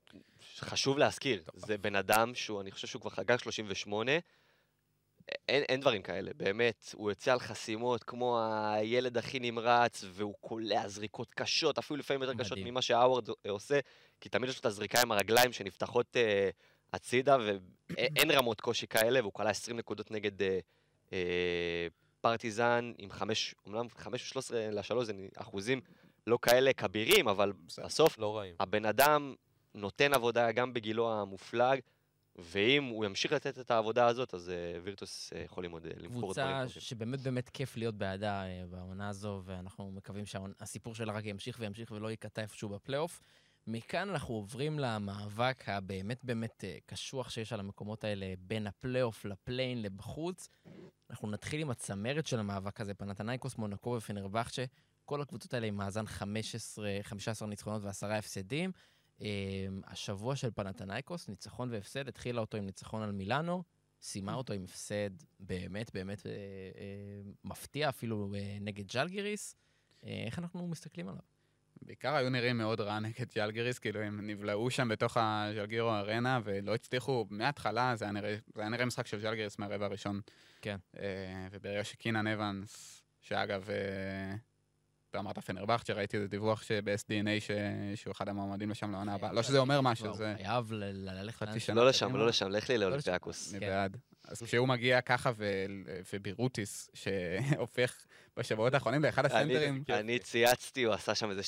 [0.59, 4.11] חשוב להזכיר, זה בן אדם שהוא, אני חושב שהוא כבר חגג 38,
[5.49, 8.39] אין, אין דברים כאלה, באמת, הוא יוצא על חסימות כמו
[8.73, 12.57] הילד הכי נמרץ, והוא קולע זריקות קשות, אפילו לפעמים יותר קשות.
[12.65, 13.79] ממה שהאווארד עושה,
[14.21, 16.49] כי תמיד יש לו את הזריקה עם הרגליים שנפתחות אה,
[16.93, 17.37] הצידה,
[17.89, 20.59] ואין רמות קושי כאלה, והוא קלע 20 נקודות נגד אה,
[21.13, 21.87] אה,
[22.21, 25.81] פרטיזן, עם 5, אומנם 5 ו-13 ל-3 זה אחוזים
[26.27, 27.53] לא כאלה כבירים, אבל.
[27.77, 28.55] בסוף לא רעים.
[28.59, 29.35] הבן אדם
[29.75, 31.79] נותן עבודה גם בגילו המופלג,
[32.35, 36.33] ואם הוא ימשיך לתת את העבודה הזאת, אז אה, וירטוס אה, יכולים עוד אה, למכור
[36.33, 36.79] דברים קבוצה.
[36.79, 41.91] שבאמת באמת כיף להיות בעדה אה, בעונה הזו, ואנחנו מקווים שהסיפור שלה רק ימשיך וימשיך
[41.91, 43.19] ולא ייקטע איפשהו בפלייאוף.
[43.67, 49.81] מכאן אנחנו עוברים למאבק הבאמת באמת אה, קשוח שיש על המקומות האלה בין הפלייאוף לפליי-אין
[49.81, 50.49] לבחוץ.
[51.09, 54.65] אנחנו נתחיל עם הצמרת של המאבק הזה, פנתנייקוס, מונקו ופנרבכצ'ה.
[55.05, 58.71] כל הקבוצות האלה עם מאזן 15, 15 ניצחונות ועשרה הפסדים.
[59.21, 59.27] אה,
[59.85, 63.63] השבוע של פנתנייקוס, ניצחון והפסד, התחילה אותו עם ניצחון על מילאנו,
[64.01, 66.31] סיימה אותו עם הפסד באמת באמת אה,
[67.43, 69.55] מפתיע, אפילו נגד ג'לגיריס.
[70.03, 71.36] איך אנחנו מסתכלים עליו?
[71.81, 76.75] בעיקר היו נראים מאוד רע נגד ג'לגריס, כאילו הם נבלעו שם בתוך הג'לגירו ארנה ולא
[76.75, 80.21] הצליחו, מההתחלה זה היה נראה, זה היה נראה משחק של ג'לגריס מהרבע הראשון.
[80.61, 80.77] כן.
[80.99, 81.05] אה,
[81.51, 84.35] וברגע שקינן אבנס, שאגב, אה,
[85.09, 87.51] אתה אמרת פנרבכצ'ה, ראיתי איזה דיווח שב-SDNA ש...
[87.95, 89.33] שהוא אחד המועמדים לשם לעונה הבאה.
[89.33, 90.33] לא שזה אומר משהו, הוא זה...
[90.37, 91.37] חייב ללכת...
[91.37, 91.75] חצי לאן- שנה.
[91.75, 92.15] לא לשם.
[92.15, 93.51] לא לשם, לך לי לאולימפיאקוס.
[93.53, 93.67] אני כן.
[93.67, 93.97] בעד.
[94.27, 95.31] אז כשהוא מגיע ככה
[96.13, 98.05] ובירוטיס, שהופך
[98.37, 101.41] בשבועות האחרונים לאחד הסנטרים, אני- אני צייצתי, הוא עשה שם איזה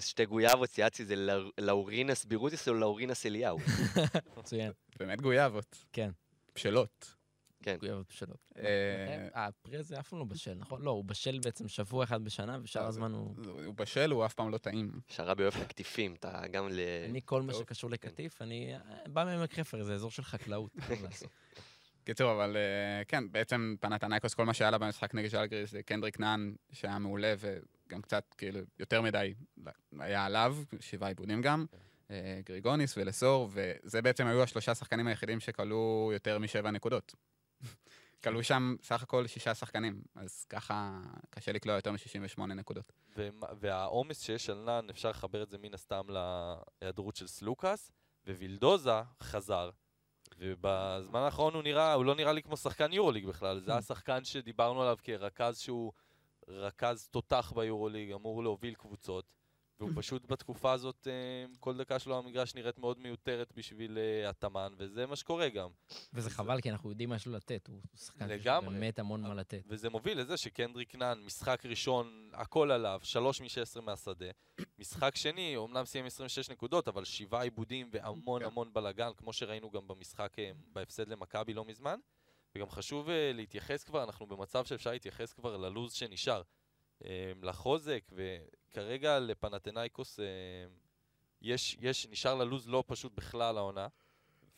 [0.00, 3.58] שתי גויאבות, צייצתי, זה לאור- לאורינס בירוטיס או לאורינס אליהו.
[4.38, 6.10] מצוין, באמת גויאבות, כן.
[6.56, 7.14] בשלות.
[7.62, 7.76] כן.
[7.80, 8.36] גויאבות בשלות.
[8.58, 10.82] אה, הפרי הזה אף פעם לא בשל, נכון?
[10.82, 13.34] לא, הוא בשל בעצם שבוע אחד בשנה, ושאר לא, הזמן הוא...
[13.64, 15.00] הוא בשל, הוא אף פעם לא טעים.
[15.20, 16.80] אוהב את הקטיפים, אתה גם ל...
[17.08, 17.54] אני, כל מה.
[17.54, 18.78] שקשור לקטיף, אני אה,
[19.08, 20.70] בא מעמק חפר, זה אזור של חקלאות.
[22.04, 26.20] קיצור, אבל אה, כן, בעצם פנתנייקוס, כל מה שהיה לה במשחק נגד ז'לגריס זה קנדריק
[26.20, 29.34] נאן, שהיה מעולה, וגם קצת, כאילו, יותר מדי
[29.98, 31.66] היה עליו, שבעה עיבודים גם,
[32.10, 37.14] אה, גריגוניס ולסור, וזה בעצם היו השלושה שחקנים היחידים שכלו יותר משבע נקודות.
[38.24, 42.92] כלו שם סך הכל שישה שחקנים, אז ככה קשה לקלוע יותר מ-68 נקודות.
[43.60, 47.90] והעומס שיש על נאן, אפשר לחבר את זה מן הסתם להיעדרות של סלוקאס,
[48.26, 48.90] ווילדוזה
[49.22, 49.70] חזר.
[50.38, 54.82] ובזמן האחרון הוא נראה, הוא לא נראה לי כמו שחקן יורוליג בכלל, זה השחקן שדיברנו
[54.82, 55.92] עליו כרכז שהוא
[56.48, 59.24] רכז תותח ביורוליג, אמור להוביל קבוצות,
[59.80, 64.74] והוא פשוט בתקופה הזאת, אה, כל דקה שלו המגרש נראית מאוד מיותרת בשביל אה, התאמן,
[64.78, 65.70] וזה מה שקורה גם.
[66.12, 68.46] וזה חבל, כי אנחנו יודעים מה יש לו לתת, הוא שחקן שיש.
[68.72, 69.62] באמת המון מה לתת.
[69.66, 74.30] וזה מוביל לזה שקנדריק נאן, משחק ראשון, הכל עליו, 3 מ-16 מהשדה.
[74.78, 78.46] משחק שני, אומנם סיים 26 נקודות, אבל שבעה עיבודים והמון כן.
[78.46, 81.98] המון בלאגן, כמו שראינו גם במשחק, אה, בהפסד למכבי לא מזמן.
[82.56, 86.42] וגם חשוב להתייחס כבר, אנחנו במצב שאפשר להתייחס כבר ללוז שנשאר.
[87.04, 90.24] אה, לחוזק, וכרגע לפנתנייקוס אה,
[91.42, 93.88] יש, יש, נשאר ללוז לא פשוט בכלל העונה.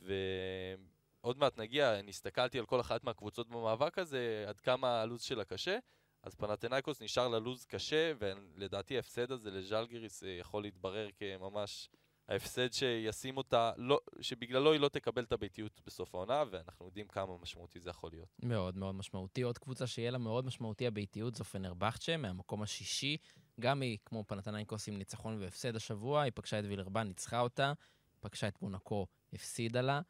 [0.01, 5.45] ועוד מעט נגיע, אני הסתכלתי על כל אחת מהקבוצות במאבק הזה, עד כמה הלוז שלה
[5.45, 5.79] קשה.
[6.23, 11.89] אז פנתנייקוס נשאר לה לוז קשה, ולדעתי ההפסד הזה לז'לגיריס אה, יכול להתברר כממש
[12.29, 17.39] ההפסד שישים אותה, לא, שבגללו היא לא תקבל את הביתיות בסוף העונה, ואנחנו יודעים כמה
[17.43, 18.29] משמעותי זה יכול להיות.
[18.43, 19.43] מאוד מאוד משמעותי.
[19.43, 23.17] עוד קבוצה שיהיה לה מאוד משמעותי הביתיות זו פנרבכצ'ה, מהמקום השישי.
[23.61, 27.73] גם היא, כמו פנתנייקוס עם ניצחון והפסד השבוע, היא פגשה את וילרבן, ניצחה אותה,
[28.21, 30.01] פגשה את מונקו, הפסידה לה.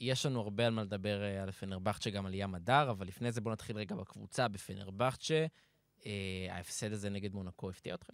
[0.00, 3.32] יש לנו הרבה על מה לדבר אה, על פנרבכצ'ה, גם על ים הדר, אבל לפני
[3.32, 5.46] זה בואו נתחיל רגע בקבוצה בפנרבכצ'ה.
[6.06, 8.12] אה, ההפסד הזה נגד מונקו הפתיע אתכם?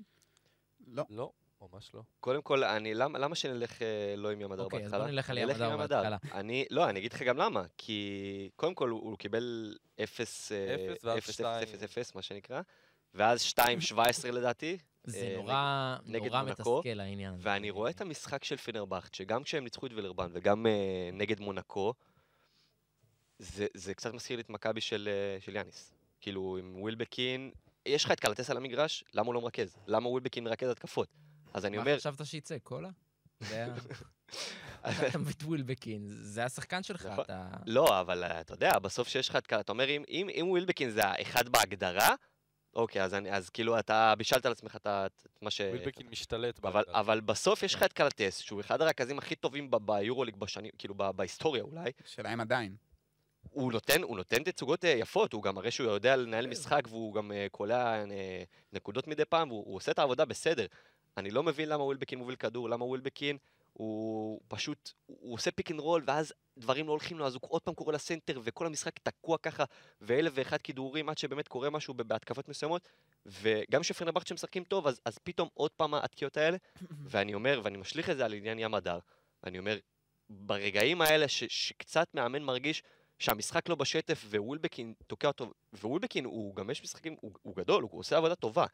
[0.86, 1.32] לא, לא?
[1.72, 2.02] ממש לא.
[2.20, 5.04] קודם כל, אני, למה, למה שנלך אה, לא עם ים הדר אוקיי, אז בהתחלה?
[5.04, 6.02] בוא נלך על הדר.
[6.02, 6.16] בהתחלה.
[6.32, 7.62] אני, לא, אני אגיד לך גם למה.
[7.78, 11.62] כי קודם כל הוא, הוא קיבל 0, אפס ואז 0, שתיים.
[11.62, 12.60] 0, 0, מה שנקרא,
[13.14, 14.78] ואז 2, 17 לדעתי.
[15.04, 17.42] זה אה, נורא, נגד נורא מונקו, מתסכל העניין הזה.
[17.44, 21.94] ואני רואה את המשחק של פנרבכט, שגם כשהם ניצחו את וילרבן וגם אה, נגד מונקו,
[23.38, 25.08] זה, זה קצת מזכיר לי את מכבי של,
[25.40, 25.92] של יאניס.
[26.20, 27.50] כאילו, עם ווילבקין,
[27.86, 29.76] יש לך את קלטס על המגרש, למה הוא לא מרכז?
[29.86, 31.08] למה ווילבקין מרכז התקפות?
[31.54, 32.58] אז אני מה אומר, חשבת שיצא?
[32.62, 32.90] קולה?
[34.88, 37.24] אתה מביא את ווילבקין, זה השחקן שלך, נכון.
[37.24, 37.48] אתה...
[37.66, 41.48] לא, אבל אה, אתה יודע, בסוף שיש לך את אתה אומר, אם, ווילבקין זה האחד
[41.48, 42.14] בהגדרה,
[42.74, 44.86] אוקיי, אז, אני, אז כאילו אתה בישלת על עצמך את
[45.42, 45.60] מה ש...
[45.60, 46.58] ווילבקין משתלט.
[46.58, 47.00] אבל, בהגדרה.
[47.00, 51.62] אבל בסוף יש לך את קלטס, שהוא אחד הרכזים הכי טובים ביורוליג בשנים, כאילו בהיסטוריה
[51.62, 51.90] אולי.
[52.04, 52.76] השאלה אם עדיין.
[53.50, 57.14] הוא נותן, הוא נותן תצוגות אה, יפות, הוא גם מראה שהוא יודע לנהל משחק והוא
[57.14, 58.04] גם אה, קולע
[58.72, 60.66] נקודות מדי פעם, והוא הוא עושה את העבודה בסדר.
[61.16, 63.38] אני לא מבין למה ווילבקין מוביל כדור, למה ווילבקין
[63.72, 67.62] הוא פשוט, הוא עושה pick and roll, ואז דברים לא הולכים לו, אז הוא עוד
[67.62, 69.64] פעם קורא לסנטר, וכל המשחק תקוע ככה,
[70.00, 72.88] ואלף ואחד כידורים עד שבאמת קורה משהו בהתקפות מסוימות,
[73.26, 76.56] וגם שפנרבכצ'ה שמשחקים טוב, אז, אז פתאום עוד פעם התקיעות האלה,
[77.10, 78.98] ואני אומר, ואני משליך את זה על עניין ים מדר,
[79.44, 79.78] ואני אומר,
[80.30, 82.82] ברגעים האלה ש, שקצת מאמן מרגיש
[83.18, 85.52] שהמשחק לא בשטף ווילבקין תוקע אותו,
[85.82, 88.66] ווילבקין הוא גם יש משחקים, הוא, הוא גדול, הוא עושה עבודה טובה,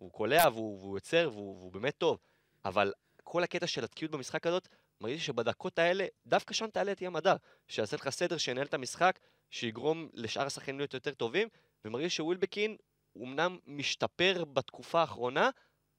[0.00, 2.18] הוא קולע והוא, והוא יוצר והוא, והוא באמת טוב,
[2.64, 2.92] אבל
[3.24, 4.68] כל הקטע של התקיעות במשחק הזאת,
[5.00, 7.36] מרגיש שבדקות האלה, דווקא שם תעלה ים מדר,
[7.68, 9.18] שיעשה לך סדר, שינהל את המשחק,
[9.50, 11.48] שיגרום לשאר השחקנים להיות יותר טובים,
[11.84, 12.76] ומרגיש שווילבקין
[13.16, 15.50] אמנם משתפר בתקופה האחרונה,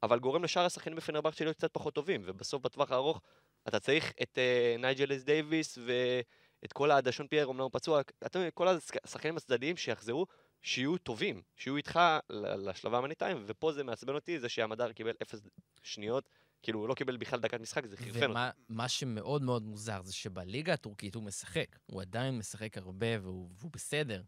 [0.02, 3.20] אבל גורם לשאר השחקנים בפנרבחצ'ה להיות קצת פחות טובים, ובסוף בטווח הארוך
[3.68, 8.00] אתה צריך את uh, נייג'ל הייז דייוויס ואת כל הדישון פייר, אמנם הוא פצוע,
[8.34, 8.68] יודע, כל
[9.04, 10.26] השחקנים הצדדיים שיחזרו,
[10.62, 15.40] שיהיו טובים, שיהיו איתך ל- לשלב המניטיים, ופה זה מעצבן אותי, זה שהמדר קיבל אפס
[15.82, 16.28] שניות,
[16.62, 18.26] כאילו הוא לא קיבל בכלל דקת משחק, זה חרפן אותי.
[18.26, 21.66] ומה מה שמאוד מאוד מוזר זה שבליגה הטורקית הוא משחק.
[21.86, 24.22] הוא עדיין משחק הרבה והוא, והוא בסדר.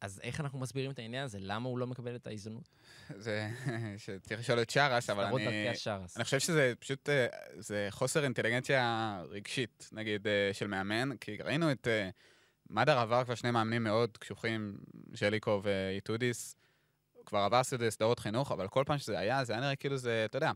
[0.00, 1.38] אז איך אנחנו מסבירים את העניין הזה?
[1.40, 2.68] למה הוא לא מקבל את ההזדמנות?
[3.16, 3.50] זה,
[3.96, 5.68] שצריך לשאול את שרס, אבל אני...
[5.68, 6.16] השרס.
[6.16, 7.26] אני חושב שזה פשוט, אה,
[7.58, 12.10] זה חוסר אינטליגנציה רגשית, נגיד, אה, של מאמן, כי ראינו את אה,
[12.70, 14.78] מדר עבר כבר שני מאמנים מאוד קשוחים,
[15.14, 16.56] ז'ליקו ואיטודיס,
[17.26, 20.22] כבר עבר סד- סדרות חינוך, אבל כל פעם שזה היה, זה היה נראה כאילו זה,
[20.24, 20.52] אתה יודע,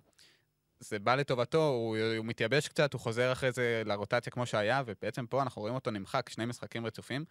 [0.80, 5.26] זה בא לטובתו, הוא, הוא מתייבש קצת, הוא חוזר אחרי זה לרוטציה כמו שהיה, ובעצם
[5.26, 7.24] פה אנחנו רואים אותו נמחק שני משחקים רצופים,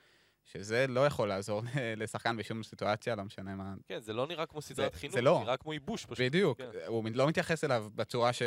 [0.44, 1.62] שזה לא יכול לעזור
[1.98, 5.36] לשחקן בשום סיטואציה, לא משנה מה, כן, זה לא נראה כמו סדרת זה חינוך, לא.
[5.39, 6.20] זה נראה כמו ייבוש פשוט.
[6.20, 6.70] בדיוק, כן.
[6.88, 8.41] הוא לא מתייחס אליו בצורה ש...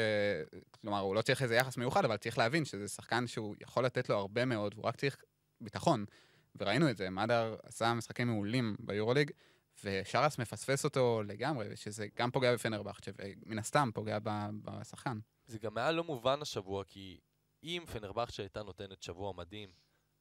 [0.80, 4.08] כלומר, הוא לא צריך איזה יחס מיוחד, אבל צריך להבין שזה שחקן שהוא יכול לתת
[4.08, 5.16] לו הרבה מאוד, והוא רק צריך
[5.64, 6.04] ביטחון.
[6.56, 9.30] וראינו את זה, מדר עשה משחקים מעולים ביורוליג,
[9.84, 14.18] ושרס מפספס אותו לגמרי, שזה גם פוגע בפנרבכט, ומן הסתם פוגע
[14.64, 15.18] בשחקן.
[15.46, 17.20] זה גם היה לא מובן השבוע, כי
[17.64, 19.68] אם פנרבכצ'ה הייתה נותנת שבוע מדהים,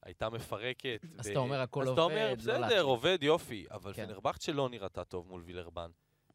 [0.02, 1.00] הייתה מפרקת...
[1.18, 3.92] אז ו- אתה אומר, הכל אז עובד, אתה אומר, לא בסדר, להחליט." עובד, יופי, אבל
[3.92, 4.06] כן.
[4.06, 5.90] פנרבכצ'ה לא נראתה טוב מול וילרבן.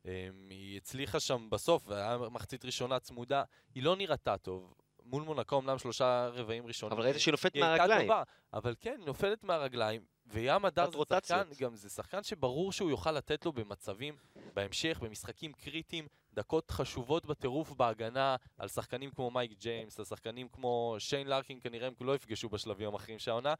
[0.05, 0.11] אמ,
[0.49, 3.43] היא הצליחה שם בסוף, והיה מחצית ראשונה צמודה,
[3.75, 4.73] היא לא נראתה טוב.
[5.09, 6.97] מול מונקו אמנם שלושה רבעים ראשונים.
[6.97, 8.07] אבל ראית שהיא נופלת מהרגליים.
[8.07, 10.97] טובה, אבל כן, היא נופלת מהרגליים, וים הדר זה.
[11.23, 14.15] שחקן, גם זה שחקן שברור שהוא יוכל לתת לו במצבים,
[14.53, 20.95] בהמשך, במשחקים קריטיים, דקות חשובות בטירוף בהגנה, על שחקנים כמו מייק ג'יימס, על שחקנים כמו
[20.99, 23.53] שיין לארקין, כנראה הם לא יפגשו בשלבים המכריעים של העונה,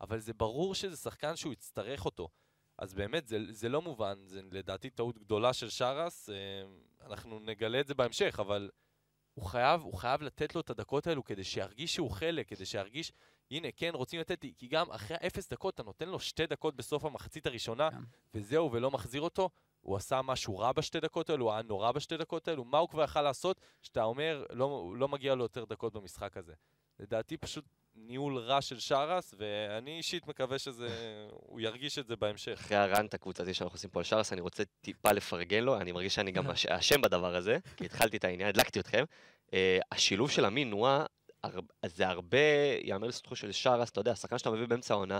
[0.00, 2.28] אבל זה ברור שזה שחקן שהוא יצטרך אותו.
[2.78, 6.34] אז באמת, זה, זה לא מובן, זה לדעתי טעות גדולה של שרס, אה,
[7.06, 8.70] אנחנו נגלה את זה בהמשך, אבל
[9.34, 13.12] הוא חייב, הוא חייב לתת לו את הדקות האלו כדי שירגיש שהוא חלק, כדי שירגיש,
[13.50, 17.04] הנה, כן, רוצים לתת, כי גם אחרי אפס דקות אתה נותן לו שתי דקות בסוף
[17.04, 18.02] המחצית הראשונה, כן.
[18.34, 22.16] וזהו, ולא מחזיר אותו, הוא עשה משהו רע בשתי דקות האלו, הוא היה נורא בשתי
[22.16, 25.92] דקות האלו, מה הוא כבר יכל לעשות, שאתה אומר, לא, לא מגיע לו יותר דקות
[25.92, 26.52] במשחק הזה.
[26.98, 27.64] לדעתי פשוט
[27.96, 30.88] ניהול רע של שרס, ואני אישית מקווה שזה,
[31.30, 32.52] הוא ירגיש את זה בהמשך.
[32.60, 36.14] אחרי הרנט הקבוצתי שאנחנו עושים פה על שרס, אני רוצה טיפה לפרגן לו, אני מרגיש
[36.14, 39.04] שאני גם אש- אשם בדבר הזה, כי התחלתי את העניין, הדלקתי אתכם.
[39.54, 41.06] אה, השילוב של אמין נועה,
[41.44, 42.38] הר- זה הרבה,
[42.82, 45.18] יאמר לזכותו של שרס, אתה יודע, שחקן שאתה מביא באמצע העונה,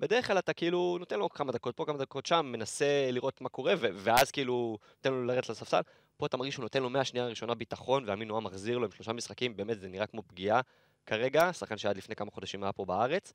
[0.00, 3.48] בדרך כלל אתה כאילו נותן לו כמה דקות פה, כמה דקות שם, מנסה לראות מה
[3.48, 5.80] קורה, ו- ואז כאילו נותן לו לרדת לספסל.
[6.16, 9.12] פה אתה מרגיש שהוא נותן לו מהשנייה הראשונה ביטחון, ואמין נועה מחזיר לו עם שלושה
[9.12, 10.60] משחקים, באמת זה נראה כמו פגיעה
[11.06, 13.32] כרגע, שחקן שעד לפני כמה חודשים היה פה בארץ.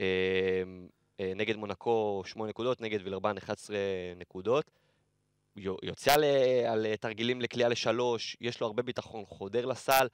[0.00, 0.06] אה,
[1.20, 3.76] אה, נגד מונקו 8 נקודות, נגד וילרבן 11
[4.16, 4.70] נקודות.
[5.56, 6.24] יו- יוצא על,
[6.68, 10.08] על תרגילים לקליעה לשלוש, יש לו הרבה ביטחון, חודר לסל,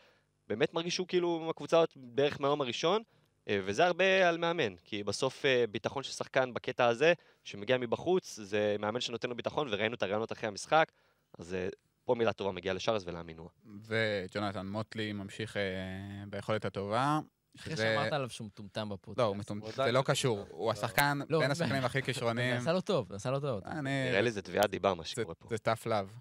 [0.48, 3.02] באמת מרגיש שהוא כאילו עם הקבוצה הזאת בערך מהיום הראשון,
[3.48, 7.12] אה, וזה הרבה על מאמן, כי בסוף ביטחון של שחקן בקטע הזה,
[7.44, 10.92] שמגיע מבחוץ, זה מאמן שנותן לו ביטחון, וראינו את הרעיונות אחרי המשחק,
[11.38, 11.56] אז
[12.06, 13.48] פה מילה טובה מגיעה לשארז ולאמינוע.
[13.86, 15.62] וג'ונתן מוטלי ממשיך אה,
[16.28, 17.20] ביכולת הטובה.
[17.58, 19.18] אחרי שאמרת עליו שהוא מטומטם בפודקאסט.
[19.18, 20.12] לא, הוא מטומ- הוא זה לא מטומטם.
[20.12, 22.54] קשור, הוא השחקן לא, בין השחקנים הכי כישרוניים.
[22.56, 23.60] זה עשה לו טוב, זה עשה לו טוב.
[23.82, 25.46] נראה לי זה תביעת דיבה מה שקורה פה.
[25.50, 26.12] זה tough love.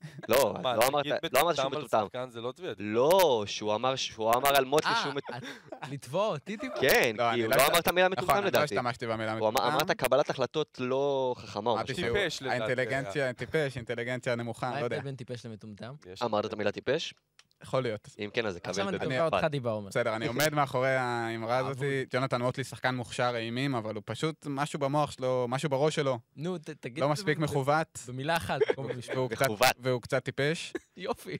[0.28, 2.06] לא, מה, לא אמרת לא אמרת שהוא מטומטם על מטומטם.
[2.06, 2.76] שחקן זה לא תביעת.
[2.80, 5.22] לא, שהוא אמר שהוא אמר על מוטלי אה, שהוא מט...
[5.36, 5.42] את-
[5.92, 6.74] לתבוע אותי טיפה?
[6.80, 8.64] כן, לא, כי הוא לא לא אמר את המילה נכון, מטומטם אני לא לדעתי.
[8.74, 12.62] השתמשתי במילה הוא אמר- אמרת קבלת החלטות לא חכמה או אמרתי טיפש, לדעתי.
[12.62, 14.96] האינטליגנציה, טיפש, אינטליגנציה נמוכה, מה לא יודע.
[14.96, 15.94] ההבדל בין טיפש למטומטם?
[16.24, 17.14] אמרת את המילה טיפש?
[17.62, 18.08] יכול להיות.
[18.18, 19.50] אם כן, אז זה עכשיו קבל אני בבית תובע אותך משפט.
[19.50, 19.88] דיבה, עומר.
[19.88, 21.76] בסדר, אני עומד מאחורי האמרה הזאת.
[21.76, 21.86] אבוד.
[22.10, 26.58] ג'ונתן מוטלי שחקן מוכשר אימים, אבל הוא פשוט משהו במוח שלו, משהו בראש שלו, נו,
[26.58, 26.98] תגיד...
[26.98, 28.60] לא מספיק מכוות, במילה אחת,
[29.30, 29.72] מכוות.
[29.78, 31.36] והוא קצת טיפש, יופי.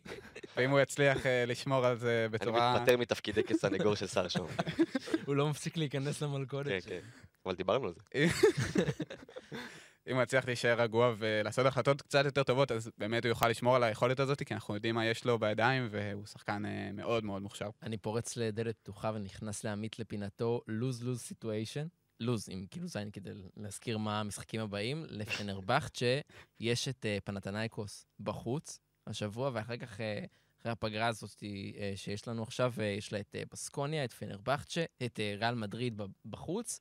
[0.57, 2.75] ואם הוא יצליח אה, לשמור על זה אני בצורה...
[2.75, 4.45] מתפטר מתפקידי כסנגור של שר שם.
[5.27, 6.85] הוא לא מפסיק להיכנס כן, למלכודת.
[6.87, 7.01] כן.
[7.47, 8.01] אבל דיברנו על זה.
[10.09, 13.77] אם הוא יצליח להישאר רגוע ולעשות החלטות קצת יותר טובות, אז באמת הוא יוכל לשמור
[13.77, 17.43] על היכולת הזאת, כי אנחנו יודעים מה יש לו בידיים, והוא שחקן אה, מאוד מאוד
[17.43, 17.71] מוכשר.
[17.83, 21.89] אני פורץ לדלת פתוחה ונכנס לעמית לפינתו lose-lose situation.
[22.21, 25.05] לוז, עם כאילו זין כדי להזכיר מה המשחקים הבאים.
[25.09, 26.21] לפנרבכצ'ה
[26.61, 30.25] יש את אה, פנתנייקוס בחוץ השבוע, ואחר כך, אה,
[30.61, 31.43] אחרי הפגרה הזאת
[31.79, 35.55] אה, שיש לנו עכשיו, אה, יש לה את אה, בסקוניה, את פנרבכצ'ה, את אה, ריאל
[35.55, 36.81] מדריד בחוץ,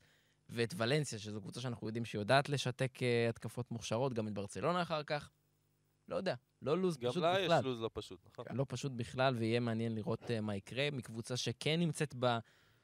[0.50, 4.82] ואת ולנסיה, שזו קבוצה שאנחנו יודעים שהיא יודעת לשתק אה, התקפות מוכשרות, גם את ברצלונה
[4.82, 5.32] אחר כך.
[6.08, 7.64] לא יודע, לא לוז גם פשוט לה יש בכלל.
[7.64, 8.46] לוז לא פשוט, נכון?
[8.50, 10.90] לא פשוט בכלל, ויהיה מעניין לראות uh, מה יקרה.
[10.92, 12.38] מקבוצה שכן נמצאת ב,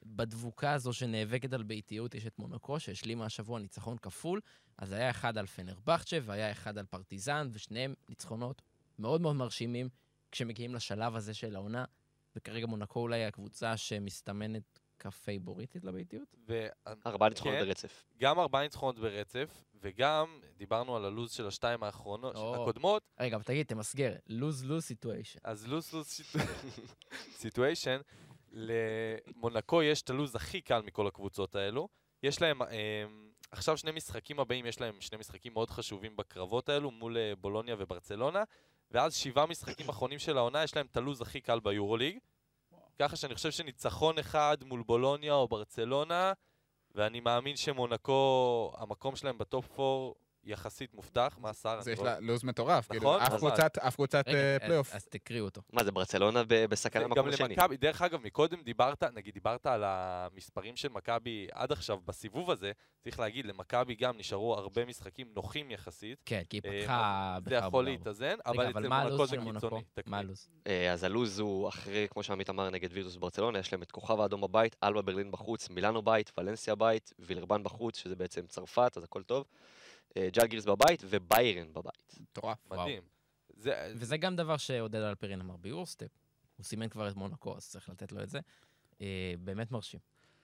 [0.06, 4.42] בדבוקה הזו שנאבקת על ביתיות, יש את מונקו, שהשלימה השבוע ניצחון כפול.
[4.78, 8.62] אז היה אחד על פנרבכצ'ה והיה אחד על פרטיזן, ושניהם ניצחונות
[9.00, 9.90] מאוד מאוד מרשימים
[10.32, 11.86] כשמגיעים לשלב הזה של העונה.
[12.36, 16.36] וכרגע מונקו אולי הקבוצה שמסתמנת כפייבוריטית לביתיות.
[16.48, 16.68] ו-
[17.06, 17.66] ארבעה ניצחונות כן.
[17.66, 18.06] ברצף.
[18.18, 22.62] גם ארבעה ניצחונות ברצף, וגם דיברנו על הלוז של השתיים האחרונות, או.
[22.62, 25.40] הקודמות, רגע, אבל תגיד, תמסגר, lose-lose situation.
[25.44, 26.22] אז lose lose
[27.32, 28.02] situation,
[28.52, 31.88] למונקו יש את הלוז הכי קל מכל הקבוצות האלו.
[32.24, 33.06] יש להם, אה,
[33.52, 37.76] עכשיו שני משחקים הבאים, יש להם שני משחקים מאוד חשובים בקרבות האלו, מול אה, בולוניה
[37.80, 38.44] וברצלונה,
[38.92, 42.18] ואז שבעה משחקים אחרונים של העונה, יש להם את הלוז הכי קל ביורוליג.
[43.00, 46.34] ככה שאני חושב שניצחון אחד מול בולוניה או ברצלונה,
[46.96, 50.12] ואני מאמין שמונקו, המקום שלהם בטופ 4
[50.46, 51.80] יחסית מובטח, מה שר?
[51.86, 53.22] אני יש לא- לה לוז מטורף, כאילו, נכון?
[53.22, 54.96] אף קבוצת- אה, פלייאוף.
[54.96, 55.62] אז, תקריאו אותו.
[55.74, 57.48] מה זה, ברצלונה בסכנה במקום השני.
[57.56, 62.72] למכבי, דרך אגב, מקודם דיברת, נגיד דיברת על המספרים של מכבי עד עכשיו בסיבוב הזה,
[63.04, 66.22] צריך להגיד, למכבי גם נשארו הרבה משחקים נוחים יחסית.
[66.26, 67.86] כן, כי היא אה, פתחה זה יכול.
[67.86, 69.38] להתאזן, אבל אצל מונקו הלו"ז זה?
[69.38, 69.82] קיצוני.
[70.06, 70.50] מה הלו"ז?
[70.68, 74.20] אה, אז הלוז הוא אחרי, כמו שעמית אמר, נגד וירטוס ברצלונה, יש להם את כוכב
[74.20, 79.04] האדום בבית, אלבה ברלין בחוץ, מילאנו בית, ולנסיה בית, וילרבן בחוץ, שזה בעצם צרפת, אז
[79.04, 79.46] הכל טוב.
[80.18, 82.16] אה, ג'לגיריס בבית וביירן בבית.
[82.20, 82.58] מטורף.
[82.72, 83.04] מדהים.
[83.58, 86.08] זה- וזה גם דבר שעודד אלפרין אמר ביורוסטפ.
[86.58, 88.40] הוא סימן כבר את מונקו, אז צריך לתת לו את זה.
[89.02, 90.00] אה, באמת מרשים.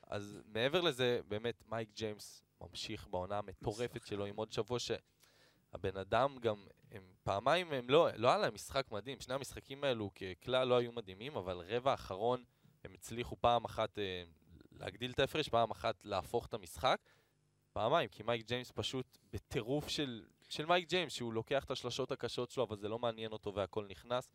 [0.07, 6.37] אז מעבר לזה, באמת, מייק ג'יימס ממשיך בעונה המטורפת שלו עם עוד שבוע שהבן אדם
[6.39, 10.77] גם, הם פעמיים, הם לא, לא היה להם משחק מדהים, שני המשחקים האלו ככלל לא
[10.77, 12.43] היו מדהימים, אבל רבע האחרון
[12.83, 14.23] הם הצליחו פעם אחת אה,
[14.71, 16.97] להגדיל את ההפרש, פעם אחת להפוך את המשחק.
[17.73, 22.51] פעמיים, כי מייק ג'יימס פשוט בטירוף של, של מייק ג'יימס, שהוא לוקח את השלשות הקשות
[22.51, 24.29] שלו, אבל זה לא מעניין אותו והכל נכנס,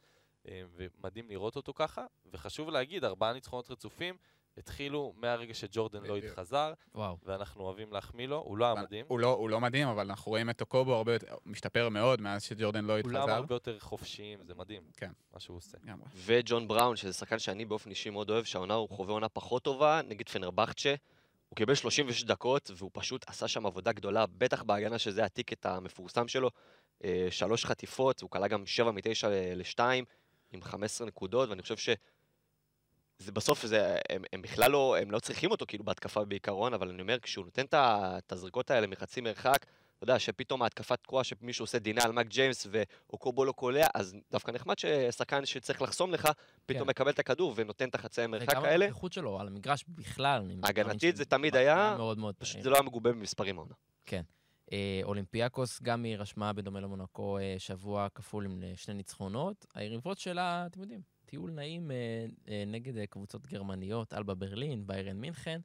[0.49, 2.07] אה, ומדהים לראות אותו ככה.
[2.33, 4.17] וחשוב להגיד, ארבעה ניצחונות רצופים,
[4.59, 6.39] התחילו מהרגע שג'ורדן לויד בדיוק.
[6.39, 7.17] חזר, וואו.
[7.25, 9.07] ואנחנו אוהבים להחמיא לו, הוא לא היה מדהים.
[9.09, 12.21] הוא לא, הוא לא מדהים, אבל אנחנו רואים את טוקובו הרבה יותר, הוא משתפר מאוד
[12.21, 13.33] מאז שג'ורדן לא כולם התחזר.
[13.33, 15.11] הרבה יותר חופשיים, זה מדהים, כן.
[15.33, 15.79] מה שהוא עושה.
[16.17, 20.01] וג'ון בראון, שזה שחקן שאני באופן אישי מאוד אוהב, שהעונה הוא חווה עונה פחות טובה,
[20.09, 20.95] נגד פנרבכצ'ה.
[21.55, 26.29] הוא קיבל 36 דקות, והוא פשוט עשה שם עבודה גדולה, בטח בהגנה שזה הטיקט המפורסם
[26.29, 26.51] שלו.
[27.05, 29.27] אה, שלוש חטיפות, הוא כלה גם 7 מ-9
[29.57, 29.81] ל-2,
[30.53, 31.89] עם 15 נקודות, ואני חושב ש...
[33.19, 36.89] זה בסוף, זה, הם, הם בכלל לא, הם לא צריכים אותו כאילו בהתקפה בעיקרון, אבל
[36.89, 41.63] אני אומר, כשהוא נותן את הזריקות האלה מחצי מרחק, אתה יודע, שפתאום ההתקפת תקועה שמישהו
[41.63, 46.29] עושה דינה על מק ג'יימס ואוקובו לא קולע, אז דווקא נחמד ששחקן שצריך לחסום לך,
[46.67, 46.91] פתאום כן.
[46.91, 48.85] מקבל את הכדור ונותן את החצי המרחק וגם האלה.
[48.85, 50.51] הנוכחות שלו על המגרש בכלל.
[50.63, 52.63] הגנתית זה תמיד היה, מאוד מאוד פשוט.
[52.63, 53.75] זה לא היה מגובה במספרים העונה.
[54.07, 54.23] כן.
[54.73, 59.67] אה, אולימפיאקוס, גם היא רשמה בדומה למונקו אה, שבוע כפול עם אה, שני ניצחונות.
[59.75, 61.91] היריבות שלה, אתם יודעים, טיול נעים
[62.67, 65.61] נגד קבוצות גרמניות, אלבה ברלין, ביירן מינכן.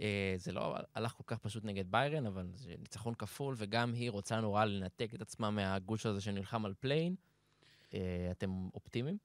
[0.00, 4.10] אה, זה לא הלך כל כך פשוט נגד ביירן, אבל זה ניצחון כפול, וגם היא
[4.10, 7.14] רוצה נורא לנתק את עצמה מהגוש הזה שנלחם על פליי-אין.
[7.94, 9.18] אה, אתם אופטימיים?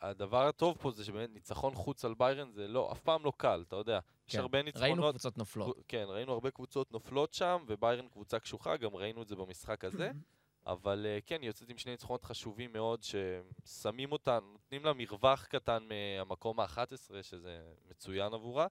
[0.00, 3.64] הדבר הטוב פה זה שבאמת ניצחון חוץ על ביירן זה לא, אף פעם לא קל,
[3.68, 3.98] אתה יודע.
[4.28, 4.40] יש כן.
[4.40, 5.76] הרבה ראינו ניצחונות, קבוצות נופלות.
[5.88, 10.10] כן, ראינו הרבה קבוצות נופלות שם, וביירן קבוצה קשוחה, גם ראינו את זה במשחק הזה.
[10.66, 15.46] אבל אה, כן, היא יוצאת עם שני ניצחונות חשובים מאוד, ששמים אותה, נותנים לה מרווח
[15.46, 17.60] קטן מהמקום ה-11, שזה
[17.90, 18.66] מצוין עבורה.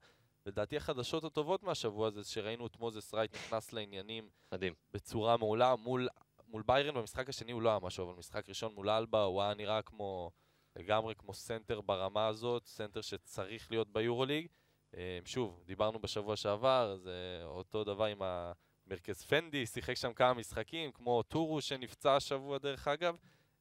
[0.47, 4.73] לדעתי החדשות הטובות מהשבוע זה שראינו את מוזס רייט נכנס לעניינים מדהים.
[4.91, 6.07] בצורה מעולה מול,
[6.47, 9.53] מול ביירן במשחק השני הוא לא היה משהו, אבל במשחק ראשון מול אלבה הוא היה
[9.53, 10.31] נראה כמו,
[10.75, 14.47] לגמרי כמו סנטר ברמה הזאת, סנטר שצריך להיות ביורוליג.
[14.95, 20.91] אה, שוב, דיברנו בשבוע שעבר, זה אותו דבר עם המרכז פנדי, שיחק שם כמה משחקים,
[20.91, 23.17] כמו טורו שנפצע השבוע דרך אגב,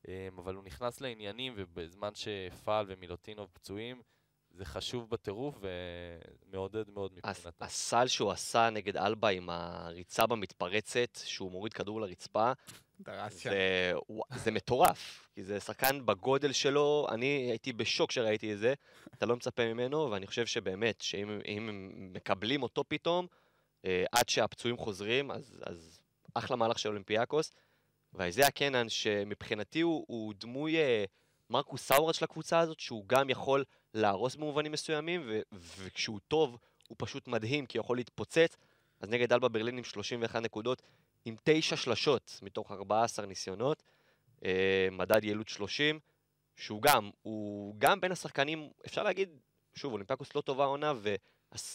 [0.09, 4.03] אה, אבל הוא נכנס לעניינים ובזמן שפאל ומילוטינוב פצועים,
[4.57, 5.59] זה חשוב בטירוף
[6.49, 7.51] ומעודד מאוד מבחינתו.
[7.61, 12.53] הסל שהוא עשה נגד אלבה עם הריצה במתפרצת, שהוא מוריד כדור לרצפה,
[13.31, 13.93] זה,
[14.45, 18.75] זה מטורף, כי זה שחקן בגודל שלו, אני הייתי בשוק כשראיתי את זה,
[19.15, 23.27] אתה לא מצפה ממנו, ואני חושב שבאמת, שאם הם מקבלים אותו פתאום,
[23.85, 25.99] אה, עד שהפצועים חוזרים, אז, אז
[26.35, 27.53] אחלה מהלך של אולימפיאקוס.
[28.13, 31.05] ואיזיה קנן, שמבחינתי הוא, הוא דמוי אה,
[31.51, 36.97] מרקוס סאורד של הקבוצה הזאת, שהוא גם יכול להרוס במובנים מסוימים, ו- וכשהוא טוב, הוא
[36.99, 38.57] פשוט מדהים, כי הוא יכול להתפוצץ.
[39.01, 40.83] אז נגד אלבה ברלין עם 31 נקודות,
[41.25, 43.83] עם 9 שלשות מתוך 14 ניסיונות,
[44.45, 46.01] אה, מדד יעילות 30,
[46.57, 49.29] שהוא גם, הוא גם בין השחקנים, אפשר להגיד,
[49.75, 50.93] שוב, אולימפיאקוס לא טובה עונה,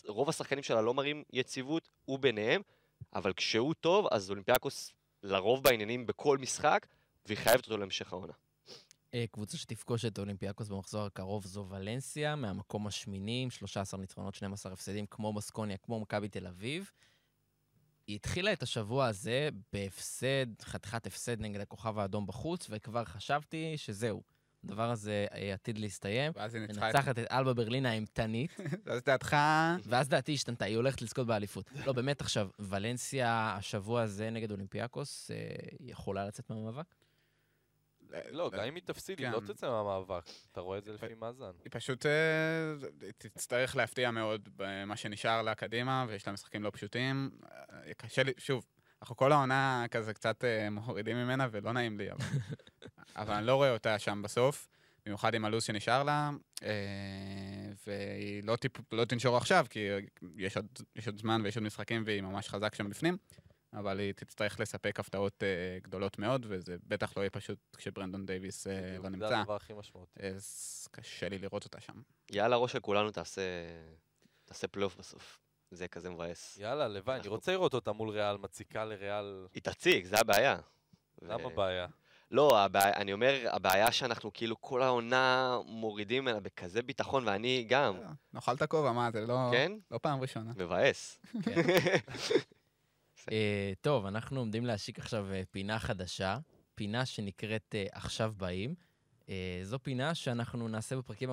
[0.07, 2.61] ורוב השחקנים שלה לא מראים יציבות, הוא ביניהם,
[3.13, 4.93] אבל כשהוא טוב, אז אולימפיאקוס
[5.23, 6.87] לרוב בעניינים בכל משחק,
[7.25, 8.33] והיא חייבת אותו להמשך העונה.
[9.13, 14.73] אה, קבוצה שתפגוש את אולימפיאקוס במחזור הקרוב זו ולנסיה, מהמקום השמיני, עם 13 ניצחונות, 12
[14.73, 16.91] הפסדים, כמו בסקוניה, כמו מכבי תל אביב.
[18.07, 24.21] היא התחילה את השבוע הזה בהפסד, חתיכת הפסד נגד הכוכב האדום בחוץ, וכבר חשבתי שזהו,
[24.63, 26.31] הדבר הזה אה, עתיד להסתיים.
[26.35, 28.51] ואז היא ניצחה מנצחת את אלבה ברלין האימתנית,
[28.85, 29.37] ואז דעתך...
[29.83, 31.69] ואז דעתי השתנתה, היא הולכת לזכות באליפות.
[31.85, 35.37] לא, באמת עכשיו, ולנסיה השבוע הזה נגד אולימפיאקוס, אה,
[35.79, 36.85] יכולה לצאת מהמאבק?
[38.31, 39.33] לא, גם אם היא תפסיד, היא כן.
[39.33, 40.23] לא תצא מהמאבק.
[40.51, 41.51] אתה רואה את זה לפי מאזן.
[41.63, 42.11] היא פשוט אה,
[43.17, 47.31] תצטרך להפתיע מאוד במה שנשאר לה קדימה, ויש לה משחקים לא פשוטים.
[47.51, 48.65] אה, קשה לי, שוב,
[49.01, 52.25] אנחנו כל העונה כזה קצת אה, מורידים ממנה ולא נעים לי, אבל,
[53.21, 54.67] אבל אני לא רואה אותה שם בסוף,
[55.05, 56.29] במיוחד עם הלו"ז שנשאר לה,
[56.63, 56.69] אה,
[57.87, 59.87] והיא לא, טיפ, לא תנשור עכשיו, כי
[60.37, 63.17] יש עוד, יש עוד זמן ויש עוד משחקים והיא ממש חזק שם בפנים.
[63.73, 68.67] אבל היא תצטרך לספק הפתעות uh, גדולות מאוד, וזה בטח לא יהיה פשוט כשברנדון דייוויס
[68.67, 69.39] uh, לא זה נמצא.
[69.39, 70.19] הדבר הכי משמעותי.
[70.27, 72.01] אז קשה לי לראות אותה שם.
[72.31, 73.41] יאללה, ראש של כולנו תעשה,
[74.45, 75.39] תעשה פלייאוף בסוף.
[75.71, 76.57] זה כזה מבאס.
[76.57, 79.47] יאללה, הלוואי, אני רוצה לראות אותה מול ריאל, מציקה לריאל.
[79.53, 80.57] היא תציק, זה הבעיה.
[81.21, 81.87] למה ו- בעיה?
[82.31, 87.97] לא, הבעיה, אני אומר, הבעיה שאנחנו כאילו כל העונה מורידים ממנה בכזה ביטחון, ואני גם,
[88.33, 89.71] נאכל את הכובע, מה, זה לא, כן?
[89.91, 90.51] לא פעם ראשונה.
[90.55, 91.19] מבאס.
[93.31, 96.37] אה, טוב, אנחנו עומדים להשיק עכשיו אה, פינה חדשה,
[96.75, 98.75] פינה שנקראת אה, עכשיו באים.
[99.29, 101.29] אה, זו פינה שאנחנו נעשה בפרקים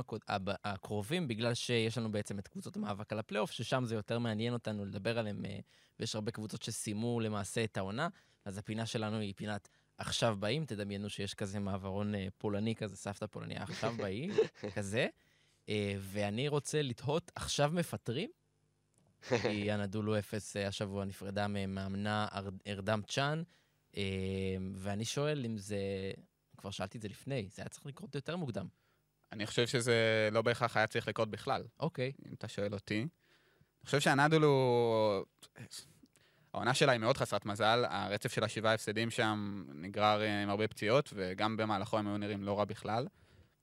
[0.64, 4.84] הקרובים, בגלל שיש לנו בעצם את קבוצות המאבק על הפלייאוף, ששם זה יותר מעניין אותנו
[4.84, 5.59] לדבר עליהם, אה,
[6.01, 8.09] ויש הרבה קבוצות שסיימו למעשה את העונה,
[8.45, 9.68] אז הפינה שלנו היא פינת
[9.99, 14.30] עכשיו באים, תדמיינו שיש כזה מעברון אה, פולני כזה, סבתא פולניה, עכשיו באים,
[14.76, 15.07] כזה.
[15.68, 18.30] אה, ואני רוצה לתהות, עכשיו מפטרים?
[19.42, 23.42] כי אנדולו אפס אה, השבוע נפרדה ממאמנה אר- ארדם צ'אן,
[23.96, 24.02] אה,
[24.74, 25.78] ואני שואל אם זה,
[26.56, 28.66] כבר שאלתי את זה לפני, זה היה צריך לקרות יותר מוקדם.
[29.32, 33.00] אני חושב שזה לא בהכרח היה צריך לקרות בכלל, אוקיי, אם אתה שואל אותי.
[33.00, 35.24] אני חושב שהנדולו,
[36.54, 40.68] העונה שלה היא מאוד חסרת מזל, הרצף של השבעה הפסדים שם נגרר אה, עם הרבה
[40.68, 43.06] פציעות, וגם במהלכו הם היו נראים לא רע בכלל.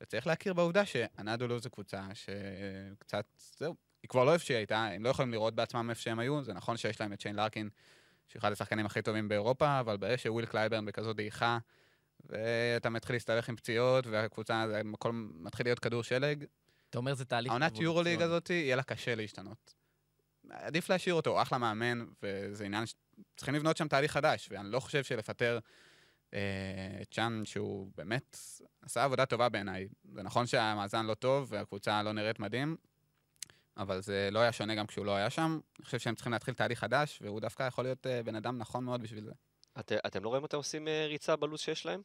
[0.02, 3.26] וצריך להכיר בעובדה שאנדולו זו קבוצה שקצת,
[3.58, 3.76] זהו,
[4.06, 6.54] היא כבר לא איפה שהיא הייתה, הם לא יכולים לראות בעצמם איפה שהם היו, זה
[6.54, 7.70] נכון שיש להם את שיין לארקין,
[8.28, 11.58] שהוא אחד השחקנים הכי טובים באירופה, אבל ברגע שוויל קלייברן בכזו דעיכה,
[12.26, 16.46] ואתה מתחיל להסתבך עם פציעות, והקבוצה, זה הכל מתחיל להיות כדור שלג,
[16.90, 17.52] אתה אומר זה תהליך...
[17.52, 17.80] העונת.
[17.80, 19.74] יורוליג הזאת, יהיה לה קשה להשתנות.
[20.50, 22.96] עדיף להשאיר אותו, הוא אחלה מאמן, וזה עניין, ש-
[23.36, 25.60] צריכים לבנות שם תהליך חדש, ואני לא חושב שלפטר
[26.34, 28.38] אה, צ'אן, שהוא באמת
[28.82, 29.88] עשה עבודה טובה בעיניי.
[30.14, 32.78] זה נכון שהמאזן לא טוב, והקבוצה לא נראית מדהים,
[33.78, 35.60] אבל זה לא היה שונה גם כשהוא לא היה שם.
[35.80, 38.84] אני חושב שהם צריכים להתחיל תהליך חדש, והוא דווקא יכול להיות אה, בן אדם נכון
[38.84, 39.32] מאוד בשביל זה.
[39.80, 42.02] את, אתם לא רואים אותם עושים אה, ריצה בלו"ז שיש להם?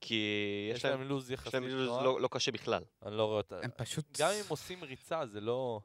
[0.00, 2.02] כי יש להם לו"ז יש יחסית להם לו"ז.
[2.04, 2.82] לא, לא קשה בכלל.
[3.06, 3.60] אני לא רואה אותה.
[3.62, 4.18] הם פשוט...
[4.20, 5.80] גם אם עושים ריצה, זה לא...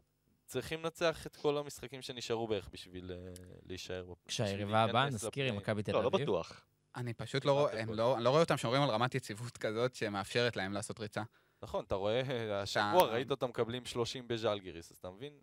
[0.46, 3.34] צריכים לנצח את כל המשחקים שנשארו בערך בשביל אה,
[3.66, 4.14] להישאר.
[4.28, 5.56] כשהיריבה הבאה, נזכיר, היא לפלייאין.
[5.56, 6.22] מכבי תל לא, לא אביב.
[6.22, 6.66] בטוח.
[6.96, 11.00] אני פשוט לא לא, לא רואה אותם שומרים על רמת יציבות כזאת שמאפשרת להם לעשות
[11.00, 11.24] ריצה.
[11.62, 12.22] נכון, אתה רואה,
[12.62, 15.34] השבוע ראית אותם מקבלים 30 בז'לגיריס, אז אתה מבין?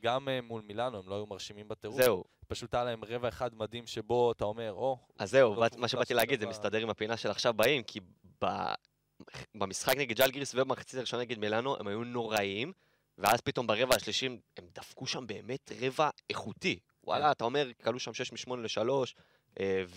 [0.00, 1.96] גם אה, מול מילאנו הם לא היו מרשימים בטירוף.
[1.96, 4.98] זהו, פשוט היה להם רבע אחד מדהים שבו אתה אומר, או...
[5.18, 8.00] אז זהו, לא מה- מה שבאתי להגיד, זה מסתדר עם הפינה של עכשיו באים, כי
[9.54, 12.72] במשחק נגד ג'לגיריס ובמחצית הראשונה נגד מילאנו, הם היו נוראיים,
[13.18, 14.38] ואז פתאום ברבע השלישי הם
[14.74, 16.78] דפקו שם באמת רבע איכותי.
[17.04, 18.90] וואלה, אתה אומר, כלו שם 6 מ-8 ל-3,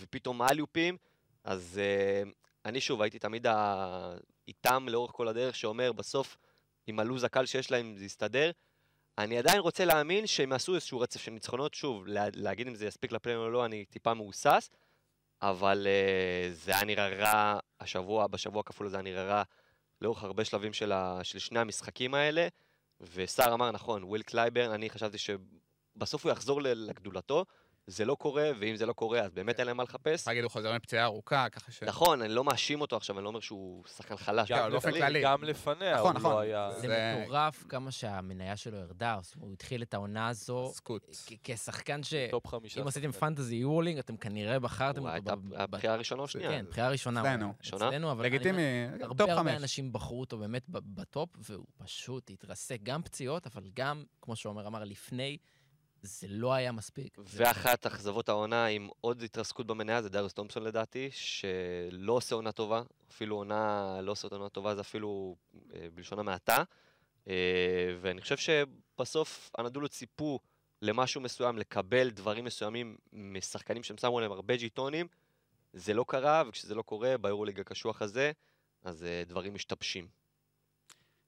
[0.00, 0.96] ופתאום אליופים,
[1.44, 2.30] אז אה,
[2.64, 3.46] אני שוב הייתי תמיד
[4.48, 6.36] איתם לאורך כל הדרך, שאומר, בסוף,
[6.86, 8.50] עם הלו"ז הקל שיש להם זה יסתדר.
[9.18, 12.86] אני עדיין רוצה להאמין שהם יעשו איזשהו רצף של ניצחונות, שוב, לה, להגיד אם זה
[12.86, 14.70] יספיק לפלייאון או לא, אני טיפה מהוסס,
[15.42, 19.42] אבל uh, זה היה נראה רע השבוע, בשבוע הכפול הזה היה נראה רע
[20.02, 22.48] לאורך הרבה שלבים של, ה, של שני המשחקים האלה,
[23.00, 27.44] וסער אמר נכון, וויל קלייברן, אני חשבתי שבסוף הוא יחזור לגדולתו,
[27.86, 30.26] זה לא קורה, ואם זה לא קורה, אז באמת אין להם מה לחפש.
[30.28, 31.82] להגיד, הוא חוזר מפציעה ארוכה, ככה ש...
[31.82, 34.50] נכון, אני לא מאשים אותו עכשיו, אני לא אומר שהוא שחקן חלש.
[34.50, 34.70] גם.
[34.80, 35.22] כללי.
[35.22, 36.32] גם לפניה נכון, הוא נכון.
[36.32, 36.70] לא היה...
[36.80, 41.16] זה מטורף כמה שהמניה שלו ירדה, הוא התחיל את העונה הזו סקוט.
[41.44, 42.14] כשחקן ש...
[42.30, 42.80] טופ חמישה.
[42.82, 43.12] אם עשיתם.
[43.12, 45.36] fantasy יורוליג, אתם כנראה בחרתם הוא אותו.
[45.36, 46.50] ב- ב- הבחירה הראשונה או שנייה?
[46.50, 47.20] כן, בחירה ראשונה.
[47.20, 47.52] אצלנו.
[47.60, 48.24] אצלנו, אבל...
[48.24, 48.62] לגיטימי,
[48.92, 49.62] טופ הרבה הרבה חמש.
[49.62, 52.78] אנשים בחרו אותו באמת ב- בטופ, והוא פשוט התרסק.
[52.82, 55.36] גם פציעות, אבל גם, כמו שעומר אמר לפני,
[56.04, 57.18] זה לא היה מספיק.
[57.18, 62.82] ואחת אכזבות העונה עם עוד התרסקות במניה זה דריוס תומפסון לדעתי, שלא עושה עונה טובה,
[63.10, 65.36] אפילו עונה, לא עושה עונה טובה, זה אפילו
[65.74, 66.62] אה, בלשון המעטה.
[67.28, 70.40] אה, ואני חושב שבסוף אנדולו ציפו
[70.82, 75.06] למשהו מסוים, לקבל דברים מסוימים משחקנים שהם שמו להם הרבה ג'יטונים,
[75.72, 78.32] זה לא קרה, וכשזה לא קורה, ביורוליג הקשוח הזה,
[78.82, 80.08] אז אה, דברים משתבשים.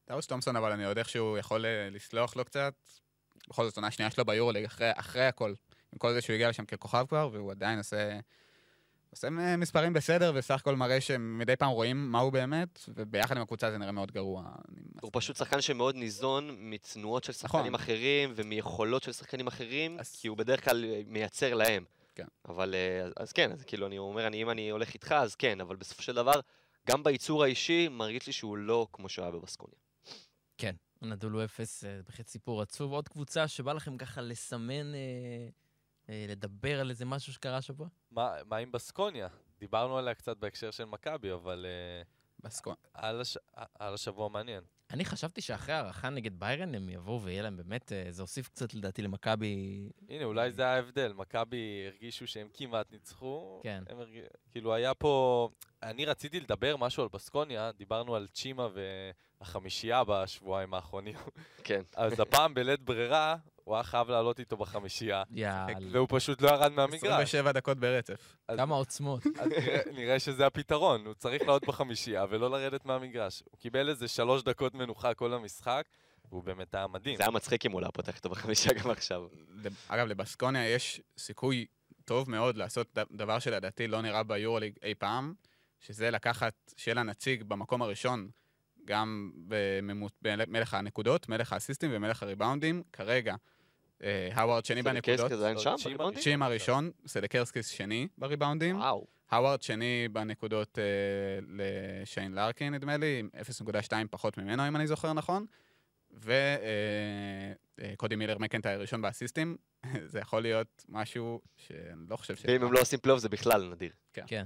[0.08, 2.74] דאוס תומפסון, אבל אני עוד איכשהו יכול אה, לסלוח לו קצת.
[3.48, 5.54] בכל זאת, עונה שנייה שלו ביורוליג, אחרי, אחרי הכל.
[5.92, 8.18] עם כל זה שהוא הגיע לשם ככוכב כבר, והוא עדיין עושה...
[9.10, 13.70] עושה מספרים בסדר, וסך הכל מראה שמדי פעם רואים מה הוא באמת, וביחד עם הקבוצה
[13.70, 14.44] זה נראה מאוד גרוע.
[15.00, 15.10] הוא.
[15.12, 17.74] פשוט שחקן שמאוד ניזון מתנועות של שחקנים נכון.
[17.74, 21.84] אחרים ומיכולות של שחקנים אחרים, אז- כי הוא בדרך כלל אה, מייצר להם.
[22.14, 22.26] כן.
[22.48, 25.34] אבל אה, אז, אז כן, אז כאילו אני אומר, אני, אם אני הולך איתך, אז
[25.34, 26.40] כן, אבל בסופו של דבר,
[26.88, 29.78] גם בייצור האישי, מרגיש לי שהוא לא כמו שהוא היה בבסקוניה.
[30.58, 30.74] כן,
[31.06, 32.92] נדולו אפס, אה, בהחלט סיפור עצוב.
[32.92, 34.98] עוד קבוצה שבא לכם ככה לסמן, אה,
[36.08, 37.88] אה, לדבר על איזה משהו שקרה השבוע?
[38.10, 39.28] מה מה עם בסקוניה?
[39.60, 42.02] דיברנו עליה קצת בהקשר של מכבי, אבל אה,
[42.40, 42.74] בסקו...
[42.94, 43.38] על הש-
[43.78, 44.64] על השבוע מעניין.
[44.90, 48.74] אני חשבתי שאחרי ההערכה נגד ביירן הם יבואו ויהיה להם באמת, אה, זה הוסיף קצת
[48.74, 49.88] לדעתי למכבי.
[50.08, 51.12] הנה, אולי זה ההבדל.
[51.12, 53.60] מכבי הרגישו שהם כמעט ניצחו.
[53.62, 53.84] כן.
[53.88, 54.18] הם הרג...
[54.50, 55.48] כאילו, היה פה...
[55.82, 58.68] אני רציתי לדבר משהו על בסקוניה, דיברנו על צ'ימה
[59.40, 61.14] והחמישייה בשבועיים האחרונים.
[61.64, 61.82] כן.
[61.96, 65.74] אז הפעם בלית ברירה, הוא היה חייב לעלות איתו בחמישייה, יאללה.
[65.92, 67.02] והוא פשוט לא ירד מהמגרש.
[67.02, 68.36] 27 דקות ברצף.
[68.56, 69.22] כמה עוצמות.
[69.40, 73.42] אז נראה, נראה שזה הפתרון, הוא צריך לעלות בחמישייה ולא לרדת מהמגרש.
[73.50, 75.84] הוא קיבל איזה שלוש דקות מנוחה כל המשחק,
[76.28, 77.16] והוא באמת היה מדהים.
[77.16, 79.22] זה היה מצחיק אם הוא לא פותח איתו בחמישה גם עכשיו.
[79.88, 81.66] אגב, לבסקוניה יש סיכוי
[82.04, 85.34] טוב מאוד לעשות דבר שלדעתי לא נראה ביורוליג אי פעם,
[85.80, 88.28] שזה לקחת, שיהיה לה נציג במקום הראשון,
[88.86, 89.30] גם
[90.22, 92.82] במלך הנקודות, מלך האסיסטים ומלך הריבאונדים.
[92.92, 93.34] כרגע,
[94.02, 95.74] אה, האווארד שני בנקודות, סדקרסקיס עדיין שם?
[95.84, 96.22] בריבאונדים?
[96.22, 99.06] צ'ימה ראשון, סדקרסקיס שני בריבאונדים, וואו.
[99.30, 100.84] האווארד שני בנקודות אה,
[101.48, 103.28] לשיין לארקין, נדמה לי, עם
[103.68, 105.46] 0.2 פחות ממנו, אם אני זוכר נכון.
[107.78, 109.56] וקודי מילר מקנטייר ראשון באסיסטים,
[110.12, 112.44] זה יכול להיות משהו שאני לא חושב ש...
[112.48, 113.92] ואם הם לא עושים פלייאוף זה בכלל נדיר.
[114.12, 114.44] כן.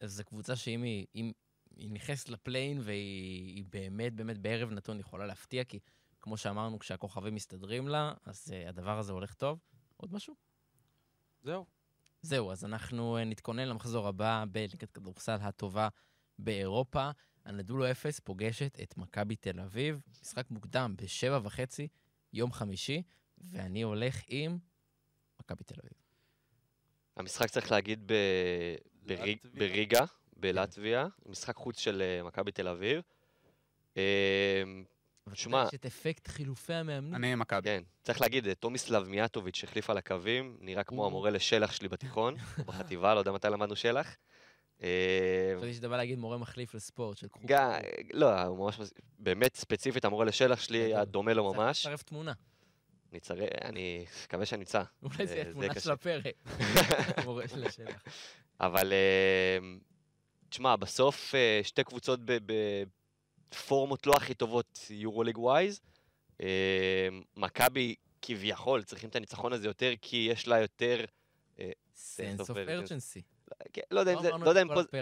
[0.00, 1.32] אז זו קבוצה שאם היא, אם
[1.76, 5.78] היא נכנסת לפליי-אין והיא היא באמת באמת בערב נתון יכולה להפתיע, כי
[6.20, 9.58] כמו שאמרנו, כשהכוכבים מסתדרים לה, אז uh, הדבר הזה הולך טוב.
[9.96, 10.34] עוד משהו?
[11.42, 11.66] זהו.
[12.22, 15.88] זהו, אז אנחנו uh, נתכונן למחזור הבא בליגת כדורסל הטובה
[16.38, 17.10] באירופה.
[17.44, 21.88] הנדולו אפס פוגשת את מכבי תל אביב, משחק מוקדם בשבע וחצי,
[22.32, 23.02] יום חמישי,
[23.38, 24.58] ואני הולך עם
[25.40, 25.92] מכבי תל אביב.
[27.16, 28.14] המשחק צריך להגיד ב...
[29.06, 29.38] בריג...
[29.54, 30.04] בריגה,
[30.36, 33.02] בלטביה, משחק חוץ של אה, מכבי תל אביב.
[33.96, 34.02] אה,
[35.34, 37.14] שמע- יש את אפקט חילופי המאמנים.
[37.14, 37.62] אני עם מכבי.
[37.64, 41.06] כן, צריך להגיד, אה, תומיסלב מיאטוביץ' החליף על הקווים, נראה כמו.
[41.06, 42.34] המורה לשלח שלי בתיכון,
[42.66, 44.16] בחטיבה, לא יודע מתי למדנו שלח.
[44.82, 47.46] אה, חשבתי שאתה בא להגיד מורה מחליף לספורט של קרוב.
[47.46, 47.70] גם,
[48.12, 48.78] לא, הוא ממש,
[49.18, 51.12] באמת ספציפית, המורה לשלח שלי היה גדול.
[51.12, 51.86] דומה לו צריך ממש.
[51.86, 52.32] לצרף תמונה.
[53.64, 54.82] אני מקווה שאני אמצא.
[55.02, 55.80] אולי זה תמונה.
[55.80, 56.34] של הפרק.
[57.24, 58.02] מורה של השלח.
[58.60, 59.58] אבל אה,
[60.56, 62.20] תשמע, בסוף אה, שתי קבוצות
[63.48, 65.80] בפורמות לא הכי טובות יורוליג ווייז.
[66.40, 71.04] אה, מכבי כביכול צריכים את הניצחון הזה יותר, כי יש לה יותר...
[71.96, 73.20] sense of urgency.
[73.72, 74.42] כן, לא יודע אם לא זה- לא.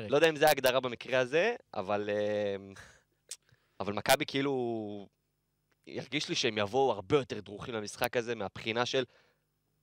[0.08, 2.10] לא יודע אם זה ההגדרה במקרה הזה, אבל...
[2.10, 2.56] אה,
[3.80, 5.08] אבל מכבי כאילו...
[5.86, 9.04] ירגיש לי שהם יבואו הרבה יותר דרוכים למשחק הזה, מהבחינה של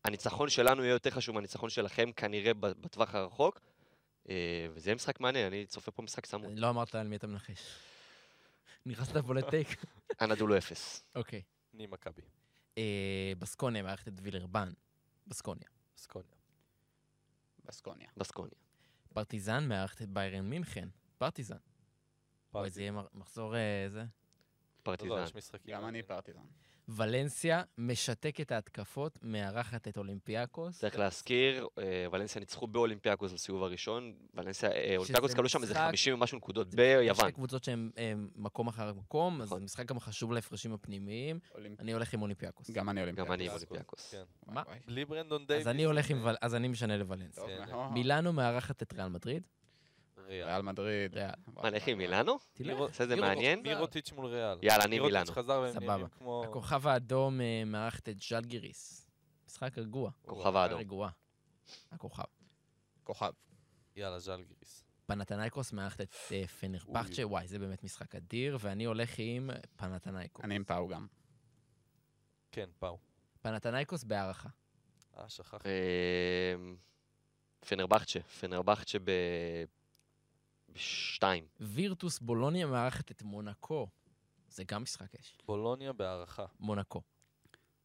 [0.06, 3.60] הניצחון שלנו יהיה יותר חשוב מהניצחון שלכם, כנראה בטווח הרחוק.
[4.30, 6.56] אה, וזה יהיה משחק מעניין, אני צופה פה משחק סמוי.
[6.56, 7.60] לא אמרת על מי אתה מנחש.
[8.86, 9.68] נכנסת פה ל take?
[10.22, 11.04] אנדולו אפס.
[11.16, 11.42] אוקיי.
[11.74, 12.22] אני מכבי.
[12.78, 14.72] אה, בסקוניה מארחת את וילרבן.
[15.28, 15.68] בסקוניה.
[15.98, 16.30] סקוניה.
[17.66, 18.08] בסקוניה.
[18.18, 18.54] בסקוניה.
[19.14, 20.90] פרטיזן מארחת את ביירן מינכן.
[21.18, 21.58] פרטיזן.
[22.54, 24.00] אוי, זה יהיה מח- מחזור אה, זה.
[24.00, 24.06] לא,
[24.84, 25.10] פרטיזן.
[25.16, 25.74] לא, יש משחקים.
[25.76, 26.40] גם אני פרטיזן.
[26.88, 30.80] ולנסיה משתקת ההתקפות, מארחת את אולימפיאקוס.
[30.80, 35.86] צריך להזכיר, אה, ולנסיה ניצחו באולימפיאקוס בסיבוב הראשון, ולנסיה, אה, אולימפיאקוס קבלו שם איזה משחק-
[35.88, 37.32] 50 ומשהו נקודות שתי ביוון.
[37.32, 39.62] קבוצות שהן אה, מקום אחר מקום, אז נכון.
[39.62, 41.40] המשחק גם חשוב להפרשים הפנימיים.
[41.80, 42.72] אני הולך עם אולימפיאקוס.
[42.72, 44.16] גם אני אולימפיאקוס.
[44.48, 44.64] מה?
[44.88, 45.68] בלי ברנדון דייוויס.
[46.42, 47.44] אז אני משנה לוולנסיה.
[47.68, 47.92] מאוד.
[47.92, 49.48] מילאנו מארחת את ריאל מדריד.
[50.32, 50.62] ריאל.
[50.62, 51.16] מדריד.
[51.54, 52.38] מה, נלך עם מילאנו?
[52.54, 52.78] תלך.
[52.78, 53.62] עושה זה מעניין?
[53.62, 54.58] מירוטיץ' מול ריאל.
[54.62, 55.32] יאללה, אני מירוטיץ' מילאנו.
[55.32, 55.96] חזר והם סבבה.
[55.96, 56.44] נראים כמו...
[56.44, 59.10] הכוכב האדום אה, מארחת את ז'לגיריס.
[59.48, 60.12] משחק רגוע.
[60.26, 60.80] כוכב האדום.
[60.80, 61.10] רגועה.
[61.92, 62.24] הכוכב.
[63.04, 63.32] כוכב.
[63.96, 64.84] יאללה, ז'לגיריס.
[65.06, 70.46] פנתנייקוס מארחת את אה, פנרבכצ'ה, וואי, זה באמת משחק אדיר, ואני הולך עם פנתנייקוס.
[70.46, 71.08] אני עם פאו גם.
[72.52, 72.98] כן, פאו.
[73.42, 74.50] פנתנייקוס בהערכה.
[75.18, 75.70] אה, שכחתי.
[75.70, 76.56] אה,
[78.40, 79.00] פנרבכצ'ה,
[80.74, 81.48] בשתיים.
[81.60, 83.88] וירטוס בולוניה מארחת את מונקו.
[84.50, 85.38] זה גם משחק אש.
[85.46, 86.46] בולוניה בהערכה.
[86.60, 87.02] מונקו.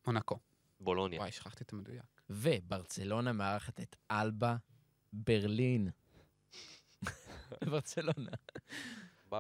[0.07, 0.39] מונקו.
[0.81, 1.21] בולוניה.
[1.21, 2.23] וואי, שכחתי את המדויק.
[2.31, 4.57] וברצלונה מארחת את אלבה
[5.13, 5.91] ברלין.
[7.71, 8.33] ברצלונה.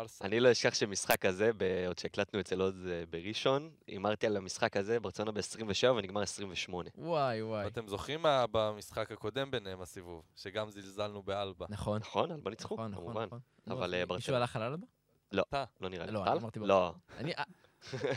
[0.02, 0.24] ברסה.
[0.24, 1.50] אני לא אשכח שמשחק הזה,
[1.86, 6.90] עוד שהקלטנו אצל עוז אה, בראשון, הימרתי על המשחק הזה, ברצלונה ב-27 ונגמר 28.
[6.94, 7.64] וואי וואי.
[7.64, 10.22] ואתם זוכרים מה במשחק הקודם ביניהם הסיבוב?
[10.36, 11.66] שגם זלזלנו באלבה.
[11.68, 12.00] נכון.
[12.00, 12.30] נכון?
[12.32, 13.26] אלבה ניצחו, נכון, נכון, כמובן.
[13.26, 13.40] נכון.
[13.68, 14.34] אבל, נו, אה, מישהו.
[14.34, 14.86] הלך על אלבה?
[15.32, 15.44] לא.
[15.80, 16.12] לא נראה לי.
[16.12, 16.94] לא, אמרתי לא.
[17.20, 17.42] אה,
[17.94, 18.10] אתה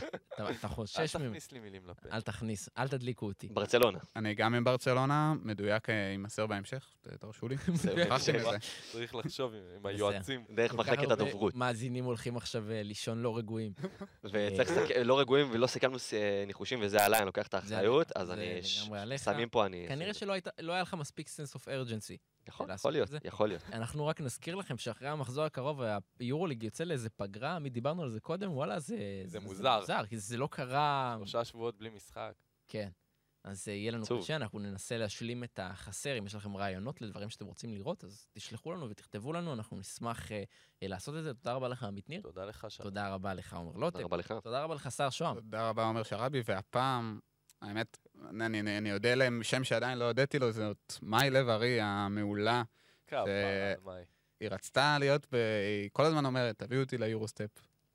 [0.51, 1.29] אתה אל חושש ממנו.
[1.29, 2.09] תכניס לי מילים לפה.
[2.11, 3.47] אל תכניס, אל תדליקו אותי.
[3.47, 3.99] ברצלונה.
[4.15, 7.55] אני גם עם ברצלונה, מדויק אה, יימסר בהמשך, ת- תרשו לי.
[8.91, 10.45] צריך לחשוב עם- עם היועצים.
[10.55, 11.55] דרך מחלקת הדוברות.
[11.55, 13.71] מאזינים הולכים עכשיו אה, לישון לא רגועים.
[14.23, 18.31] וצריך לסכם, לא רגועים ולא סיכמנו אה, ניחושים, וזה עליי, אני לוקח את האחריות, אז
[18.31, 18.59] אני...
[19.17, 19.85] שמים פה אני...
[19.87, 22.17] כנראה שלא לא היה לך מספיק sense of urgency.
[22.49, 23.17] יכול, יכול להיות, זה.
[23.23, 23.63] יכול להיות.
[23.73, 25.81] אנחנו רק נזכיר לכם שאחרי המחזור הקרוב
[26.19, 28.97] היורוליג יוצא לאיזה פגרה, עמית דיברנו על זה קודם, וואלה, זה...
[29.25, 29.79] זה מוזר.
[29.79, 31.15] מוזר, כי זה לא קרה...
[31.17, 32.33] שלושה שבועות בלי משחק.
[32.67, 32.89] כן.
[33.43, 34.05] אז אה, יהיה לנו.
[34.19, 36.17] קשה, אנחנו ננסה להשלים את החסר.
[36.19, 40.31] אם יש לכם רעיונות לדברים שאתם רוצים לראות, אז תשלחו לנו ותכתבו לנו, אנחנו נשמח
[40.31, 40.43] אה,
[40.83, 41.33] אה, לעשות את זה.
[41.33, 42.21] תודה רבה לך, עמית ניר.
[42.21, 42.83] תודה לך שם.
[42.83, 44.03] תודה רבה לך, עומר תודה לוטם.
[44.03, 44.33] רבה לך.
[44.43, 45.35] תודה רבה לך, שר שוהם.
[45.35, 47.19] תודה רבה, עומר שרבי, והפעם,
[47.61, 47.97] האמת,
[48.29, 52.63] אני, אני, אני אודה להם שם שעדיין לא הודיתי לו, זאת מאי לב ארי המעולה.
[54.39, 55.35] היא רצתה להיות, ב...
[55.81, 57.49] היא כל הזמן אומרת, תביאו אותי ליורוסטפ.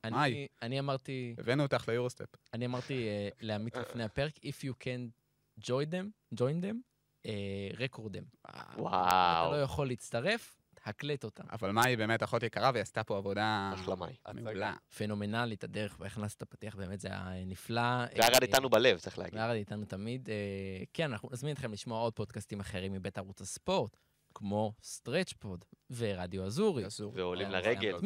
[0.05, 0.47] אני- מאי.
[0.63, 2.27] אני אמרתי, הבאנו אותך ליורוסטפ.
[2.55, 5.11] אני אמרתי אה, לעמית לפני הפרק, If you can
[5.61, 6.77] join them, join them,
[7.27, 7.33] אה,
[7.87, 8.51] record them.
[8.51, 11.45] אתה לא וואו, יכול להצטרף, הקלט אותם.
[11.53, 14.13] אבל מאי באמת אחות יקרה, והיא עשתה פה עבודה אחלה מאי.
[14.35, 14.75] מעולה.
[14.97, 17.81] פנומנלית, הדרך בה הכנסת את הפתיח, באמת זה היה נפלא.
[18.17, 19.35] וירד איתנו בלב, צריך להגיד.
[19.35, 20.29] וירד איתנו תמיד.
[20.31, 23.97] אה, כן, אנחנו נזמין אתכם לשמוע עוד פודקאסטים אחרים מבית ערוץ הספורט,
[24.35, 27.13] כמו סטרץ' פור ורדיו אזורי, אזור.
[27.17, 27.97] ועולים לרגל.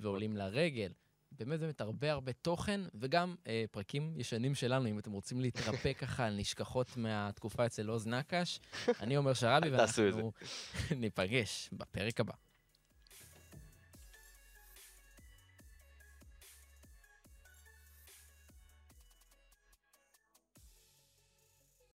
[0.00, 0.92] ועולים לרגל.
[1.38, 6.26] באמת באמת הרבה הרבה תוכן, וגם אה, פרקים ישנים שלנו, אם אתם רוצים להתרפק ככה
[6.26, 8.60] על נשכחות מהתקופה אצל עוז נקש.
[9.00, 10.32] אני אומר שרבי, ואנחנו
[10.96, 12.34] ניפגש בפרק הבא.